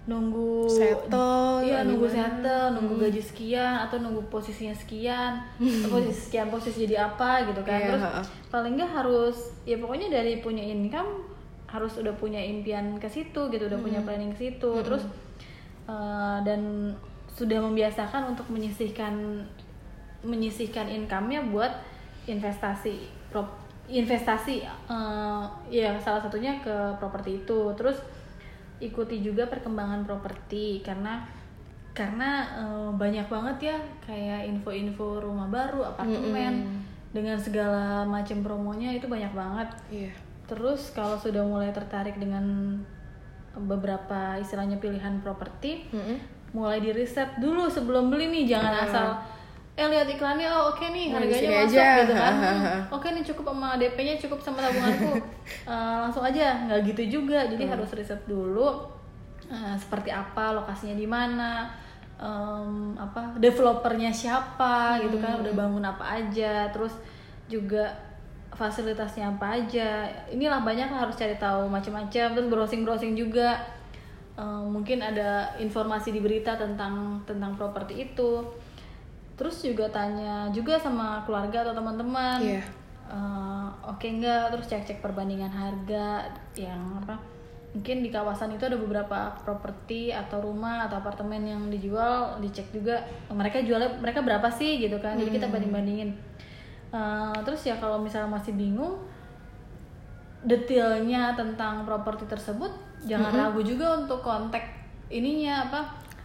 nunggu 0.05 0.69
Settle, 0.69 1.65
iya 1.65 1.81
nunggu 1.81 2.05
settle 2.05 2.77
nunggu 2.77 3.09
gaji 3.09 3.25
sekian 3.25 3.89
atau 3.89 3.97
nunggu 4.05 4.21
posisinya 4.29 4.77
sekian 4.77 5.41
posisi 5.89 6.29
sekian 6.29 6.53
posisi 6.53 6.85
jadi 6.85 7.09
apa 7.09 7.49
gitu 7.49 7.65
kan. 7.65 7.81
Iya, 7.81 7.89
terus 7.89 8.29
paling 8.53 8.77
nggak 8.77 8.93
harus 9.01 9.37
ya 9.65 9.81
pokoknya 9.81 10.13
dari 10.13 10.45
punya 10.45 10.61
income 10.61 11.25
harus 11.65 11.97
udah 11.97 12.13
punya 12.21 12.39
impian 12.39 13.01
ke 13.01 13.09
situ 13.09 13.49
gitu 13.49 13.65
udah 13.65 13.81
punya 13.81 14.05
planning 14.05 14.31
ke 14.37 14.53
situ. 14.53 14.71
Terus 14.85 15.09
eh, 15.89 16.39
dan 16.45 16.93
sudah 17.35 17.59
membiasakan 17.59 18.31
untuk 18.31 18.47
menyisihkan 18.49 19.43
menyisihkan 20.23 20.87
income-nya 20.89 21.43
buat 21.45 21.71
investasi 22.25 22.95
prop 23.29 23.51
investasi 23.85 24.65
eh, 24.65 25.43
ya 25.69 25.93
salah 25.99 26.23
satunya 26.23 26.57
ke 26.59 26.73
properti 26.97 27.43
itu 27.43 27.61
terus 27.75 28.01
ikuti 28.79 29.21
juga 29.21 29.45
perkembangan 29.47 30.03
properti 30.03 30.81
karena 30.81 31.21
karena 31.93 32.31
eh, 32.57 32.91
banyak 32.91 33.27
banget 33.29 33.57
ya 33.69 33.77
kayak 34.01 34.49
info-info 34.49 35.21
rumah 35.21 35.47
baru 35.47 35.85
apartemen 35.87 36.65
dengan 37.13 37.39
segala 37.39 38.03
macam 38.03 38.41
promonya 38.41 38.91
itu 38.91 39.07
banyak 39.07 39.31
banget 39.31 39.69
Iya. 39.87 40.11
terus 40.47 40.91
kalau 40.91 41.15
sudah 41.15 41.45
mulai 41.45 41.71
tertarik 41.71 42.17
dengan 42.17 42.79
beberapa 43.55 44.35
istilahnya 44.37 44.83
pilihan 44.83 45.23
properti 45.23 45.87
Mm-mm. 45.95 46.19
Mulai 46.55 46.79
di 46.79 46.91
riset 46.91 47.35
dulu 47.37 47.67
sebelum 47.67 48.09
beli 48.09 48.31
nih 48.31 48.45
jangan 48.49 48.75
asal 48.81 49.07
eh 49.75 49.83
lihat 49.85 50.07
iklannya 50.07 50.47
oh 50.49 50.71
oke 50.71 50.87
nih 50.87 51.11
Oh, 51.11 51.19
di 51.19 51.27
harganya 51.27 51.51
masuk 51.61 51.75
aja. 51.75 51.87
gitu 51.99 52.15
kan. 52.15 52.33
Hmm, 52.33 52.81
oke 52.89 53.07
nih 53.11 53.25
cukup 53.25 53.45
sama 53.49 53.69
DP-nya 53.75 54.15
cukup 54.17 54.39
sama 54.39 54.59
tabunganku 54.61 55.13
Eh, 55.67 55.97
langsung 56.01 56.23
aja 56.23 56.63
nggak 56.63 56.81
gitu 56.89 57.03
juga 57.13 57.43
jadi 57.45 57.59
Hmm. 57.61 57.73
harus 57.75 57.91
riset 57.93 58.23
dulu 58.25 58.71
eh, 59.45 59.75
seperti 59.75 60.09
apa 60.09 60.55
lokasinya 60.55 60.95
di 60.95 61.05
mana 61.05 61.67
um, 62.17 62.95
apa 62.95 63.35
developernya 63.37 64.09
siapa 64.09 64.97
gitu 65.01 65.19
kan 65.19 65.35
Hmm. 65.35 65.43
udah 65.43 65.53
bangun 65.53 65.85
apa 65.85 66.05
aja 66.17 66.71
terus 66.71 66.95
juga 67.45 67.91
fasilitasnya 68.51 69.27
apa 69.29 69.59
aja 69.59 70.07
inilah 70.29 70.63
banyak 70.63 70.87
harus 70.87 71.13
cari 71.13 71.35
tahu 71.35 71.67
macam-macam 71.67 72.07
terus 72.31 72.47
browsing 72.47 72.87
browsing 72.87 73.13
juga 73.13 73.59
Um, 74.35 74.81
mungkin 74.81 74.99
ada 74.99 75.55
informasi 75.63 76.11
di 76.11 76.19
berita 76.19 76.59
tentang 76.59 77.23
tentang 77.23 77.55
properti 77.55 78.11
itu. 78.11 78.43
Terus 79.35 79.63
juga 79.63 79.87
tanya 79.91 80.51
juga 80.51 80.79
sama 80.79 81.23
keluarga 81.23 81.63
atau 81.63 81.75
teman-teman. 81.75 82.39
Iya. 82.43 82.63
Eh, 83.05 83.69
oke 83.85 84.07
enggak 84.07 84.51
terus 84.51 84.67
cek-cek 84.67 84.99
perbandingan 84.99 85.51
harga 85.51 86.35
yang 86.59 86.99
apa? 86.99 87.19
Mungkin 87.75 88.07
di 88.07 88.11
kawasan 88.11 88.55
itu 88.55 88.67
ada 88.67 88.79
beberapa 88.79 89.35
properti 89.43 90.15
atau 90.15 90.39
rumah 90.43 90.87
atau 90.87 91.03
apartemen 91.03 91.43
yang 91.43 91.63
dijual 91.71 92.39
dicek 92.39 92.71
juga 92.71 93.03
mereka 93.31 93.63
jualnya 93.63 93.99
mereka 93.99 94.23
berapa 94.23 94.47
sih 94.51 94.79
gitu 94.79 94.99
kan? 95.03 95.19
Jadi 95.19 95.31
kita 95.31 95.51
banding 95.51 95.75
bandingin 95.75 96.11
terus 97.43 97.67
ya 97.67 97.75
kalau 97.83 97.99
misalnya 97.99 98.31
masih 98.31 98.55
bingung 98.55 99.03
detailnya 100.47 101.35
tentang 101.35 101.83
properti 101.83 102.29
tersebut 102.31 102.71
jangan 103.05 103.31
ragu 103.31 103.61
juga 103.61 103.87
untuk 103.97 104.21
kontak 104.21 104.65
ininya 105.09 105.65
apa 105.65 105.81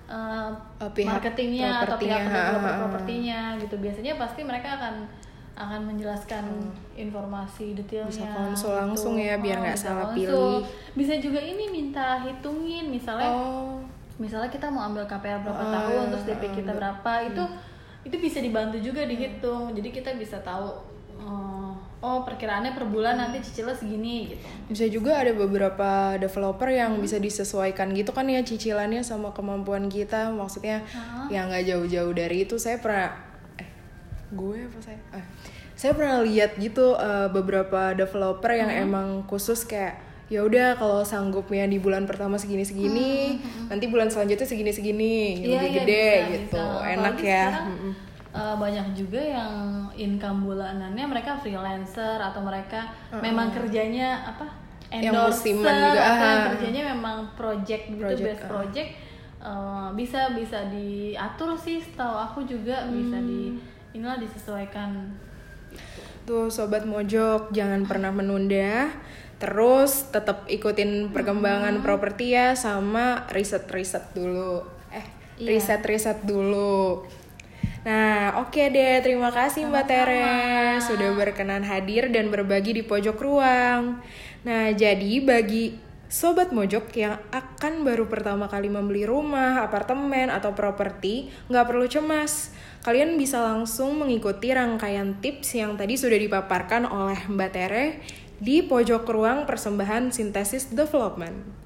Eh, 0.09 0.49
pihak 0.97 1.21
marketingnya 1.21 1.85
atau 1.85 1.93
pihak 1.93 2.25
developer 2.25 2.73
propertinya 2.81 3.53
gitu. 3.61 3.77
Biasanya 3.77 4.17
pasti 4.17 4.41
mereka 4.41 4.73
akan 4.73 5.05
akan 5.53 5.81
menjelaskan 5.85 6.49
informasi 6.95 7.77
detailnya 7.77 8.09
Bisa 8.09 8.25
konsul 8.33 8.73
gitu. 8.73 8.79
langsung 8.79 9.13
ya, 9.13 9.37
biar 9.37 9.59
Oh, 9.59 9.61
nggak 9.61 9.77
bisa 9.77 9.85
salah 9.85 10.07
konsul. 10.09 10.17
pilih. 10.17 10.57
bisa 10.95 11.13
juga 11.19 11.37
ini 11.37 11.69
minta 11.69 12.17
hitungin 12.19 12.89
misalnya 12.89 13.29
Oh. 13.29 13.77
misalnya 14.17 14.49
kita 14.49 14.65
mau 14.65 14.83
ambil 14.83 15.05
KPR 15.05 15.45
berapa 15.45 15.61
Ah, 15.61 15.71
tahun 15.77 16.03
terus 16.09 16.25
DP 16.25 16.41
ah, 16.41 16.51
kita 16.57 16.71
berapa 16.73 17.11
itu 17.23 17.43
itu 18.01 18.15
bisa 18.17 18.37
dibantu 18.39 18.77
juga 18.79 19.05
dihitung 19.05 19.71
jadi 19.71 19.89
kita 19.93 20.09
bisa 20.15 20.41
tahu 20.41 20.73
eh, 21.19 21.68
oh 21.99 22.23
perkiraannya 22.23 22.71
per 22.71 22.88
bulan 22.88 23.19
nanti 23.19 23.43
cicilnya 23.43 23.75
segini 23.75 24.31
gitu 24.31 24.47
Bisa 24.71 24.85
juga 24.88 25.19
ada 25.19 25.35
beberapa 25.35 26.15
developer 26.15 26.71
yang 26.71 26.95
bisa 27.03 27.19
disesuaikan 27.19 27.91
gitu 27.91 28.15
kan 28.15 28.23
ya 28.23 28.39
cicilannya 28.39 29.03
sama 29.03 29.35
kemampuan 29.35 29.91
kita. 29.91 30.31
Maksudnya 30.31 30.79
yang 31.27 31.51
nggak 31.51 31.67
jauh-jauh 31.67 32.13
dari 32.15 32.47
itu. 32.47 32.55
Saya 32.55 32.79
pernah 32.79 33.12
eh 33.59 33.67
gue 34.31 34.63
apa 34.63 34.79
saya? 34.79 34.99
Eh, 35.19 35.25
saya 35.75 35.91
pernah 35.91 36.23
lihat 36.23 36.55
gitu 36.55 36.95
eh, 36.95 37.27
beberapa 37.27 37.91
developer 37.91 38.51
yang 38.55 38.71
emang 38.71 39.27
khusus 39.27 39.67
kayak 39.67 39.99
ya 40.29 40.45
udah 40.45 40.77
kalau 40.77 41.01
sanggupnya 41.01 41.65
di 41.65 41.81
bulan 41.81 42.05
pertama 42.05 42.38
segini 42.38 42.62
segini, 42.62 43.41
nanti 43.65 43.89
bulan 43.89 44.13
selanjutnya 44.13 44.45
segini 44.45 44.69
segini, 44.69 45.41
Iya, 45.41 45.57
lebih 45.57 45.69
iya, 45.73 45.77
gede 45.81 46.09
bisa, 46.13 46.29
gitu, 46.38 46.62
bisa. 46.62 46.85
enak 46.85 47.13
Apalagi 47.17 47.25
ya. 47.25 47.45
sekarang, 47.49 47.67
Mm-mm. 47.73 47.93
Eh, 48.29 48.55
banyak 48.55 48.87
juga 48.93 49.21
yang 49.21 49.53
income 49.93 50.45
bulanannya 50.45 51.05
mereka 51.05 51.37
freelancer 51.37 52.17
atau 52.17 52.41
mereka 52.43 52.89
memang 53.11 53.49
kerjanya 53.49 54.21
apa 54.25 54.45
Yang 54.89 55.03
endorser 55.13 55.53
musiman 55.53 55.75
juga, 55.77 56.01
atau 56.01 56.25
yang 56.25 56.41
ah. 56.41 56.47
kerjanya 56.53 56.81
memang 56.97 57.17
project 57.37 57.83
gitu 57.93 58.01
Project, 58.05 58.25
best 58.25 58.41
ah. 58.41 58.49
project 58.49 58.89
eh, 59.39 59.87
bisa 59.93 60.21
bisa 60.33 60.59
diatur 60.69 61.51
sih 61.53 61.77
setahu 61.81 62.15
aku 62.15 62.39
juga 62.45 62.85
bisa 62.89 63.17
di 63.21 63.53
Hmm. 63.53 63.97
inilah 63.97 64.21
disesuaikan 64.21 64.89
Tuh 66.25 66.45
sobat 66.49 66.85
mojok 66.85 67.49
jangan 67.49 67.89
pernah 67.89 68.13
menunda. 68.13 68.93
Terus 69.39 70.11
tetap 70.11 70.45
ikutin 70.45 71.09
perkembangan 71.09 71.81
properti 71.81 72.37
ya 72.37 72.53
sama 72.53 73.25
riset-riset 73.31 74.13
dulu. 74.13 74.61
Eh, 74.91 75.05
Iya. 75.39 75.57
riset-riset 75.57 76.21
dulu. 76.27 77.01
Nah, 77.79 78.43
oke 78.43 78.59
deh. 78.71 78.99
Terima 78.99 79.31
kasih 79.31 79.63
Mbak 79.67 79.85
Tere 79.87 80.27
sudah 80.83 81.15
berkenan 81.15 81.63
hadir 81.63 82.11
dan 82.11 82.27
berbagi 82.27 82.75
di 82.75 82.83
pojok 82.83 83.17
ruang. 83.19 84.03
Nah, 84.43 84.71
jadi 84.75 85.23
bagi 85.23 85.79
sobat 86.09 86.49
mojok 86.49 86.89
yang 86.97 87.21
akan 87.29 87.85
baru 87.85 88.09
pertama 88.09 88.49
kali 88.49 88.67
membeli 88.67 89.05
rumah, 89.05 89.61
apartemen, 89.61 90.33
atau 90.33 90.51
properti, 90.57 91.29
nggak 91.47 91.67
perlu 91.69 91.85
cemas. 91.85 92.51
Kalian 92.81 93.15
bisa 93.15 93.39
langsung 93.43 94.01
mengikuti 94.01 94.49
rangkaian 94.49 95.21
tips 95.21 95.55
yang 95.55 95.77
tadi 95.77 95.95
sudah 95.95 96.17
dipaparkan 96.17 96.89
oleh 96.89 97.19
Mbak 97.29 97.51
Tere 97.53 97.85
di 98.39 98.63
pojok 98.63 99.03
ruang 99.07 99.43
persembahan 99.43 100.15
sintesis 100.15 100.71
development. 100.71 101.58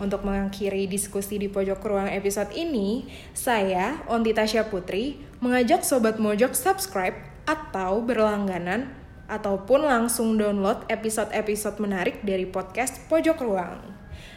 Untuk 0.00 0.24
mengakhiri 0.24 0.88
diskusi 0.88 1.36
di 1.36 1.52
pojok 1.52 1.84
ruang 1.84 2.08
episode 2.08 2.56
ini, 2.56 3.04
saya, 3.36 4.00
Onti 4.08 4.32
Tasya 4.32 4.72
Putri, 4.72 5.20
mengajak 5.44 5.84
Sobat 5.84 6.16
Mojok 6.16 6.56
subscribe 6.56 7.14
atau 7.44 8.00
berlangganan 8.00 8.96
ataupun 9.28 9.84
langsung 9.84 10.40
download 10.40 10.88
episode-episode 10.88 11.78
menarik 11.78 12.24
dari 12.24 12.48
podcast 12.48 12.98
Pojok 13.12 13.38
Ruang. 13.44 13.78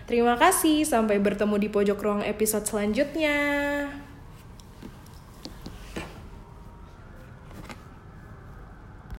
Terima 0.03 0.35
kasih, 0.35 0.83
sampai 0.83 1.17
bertemu 1.17 1.55
di 1.55 1.71
Pojok 1.71 1.99
Ruang 2.03 2.21
episode 2.27 2.67
selanjutnya. 2.67 3.39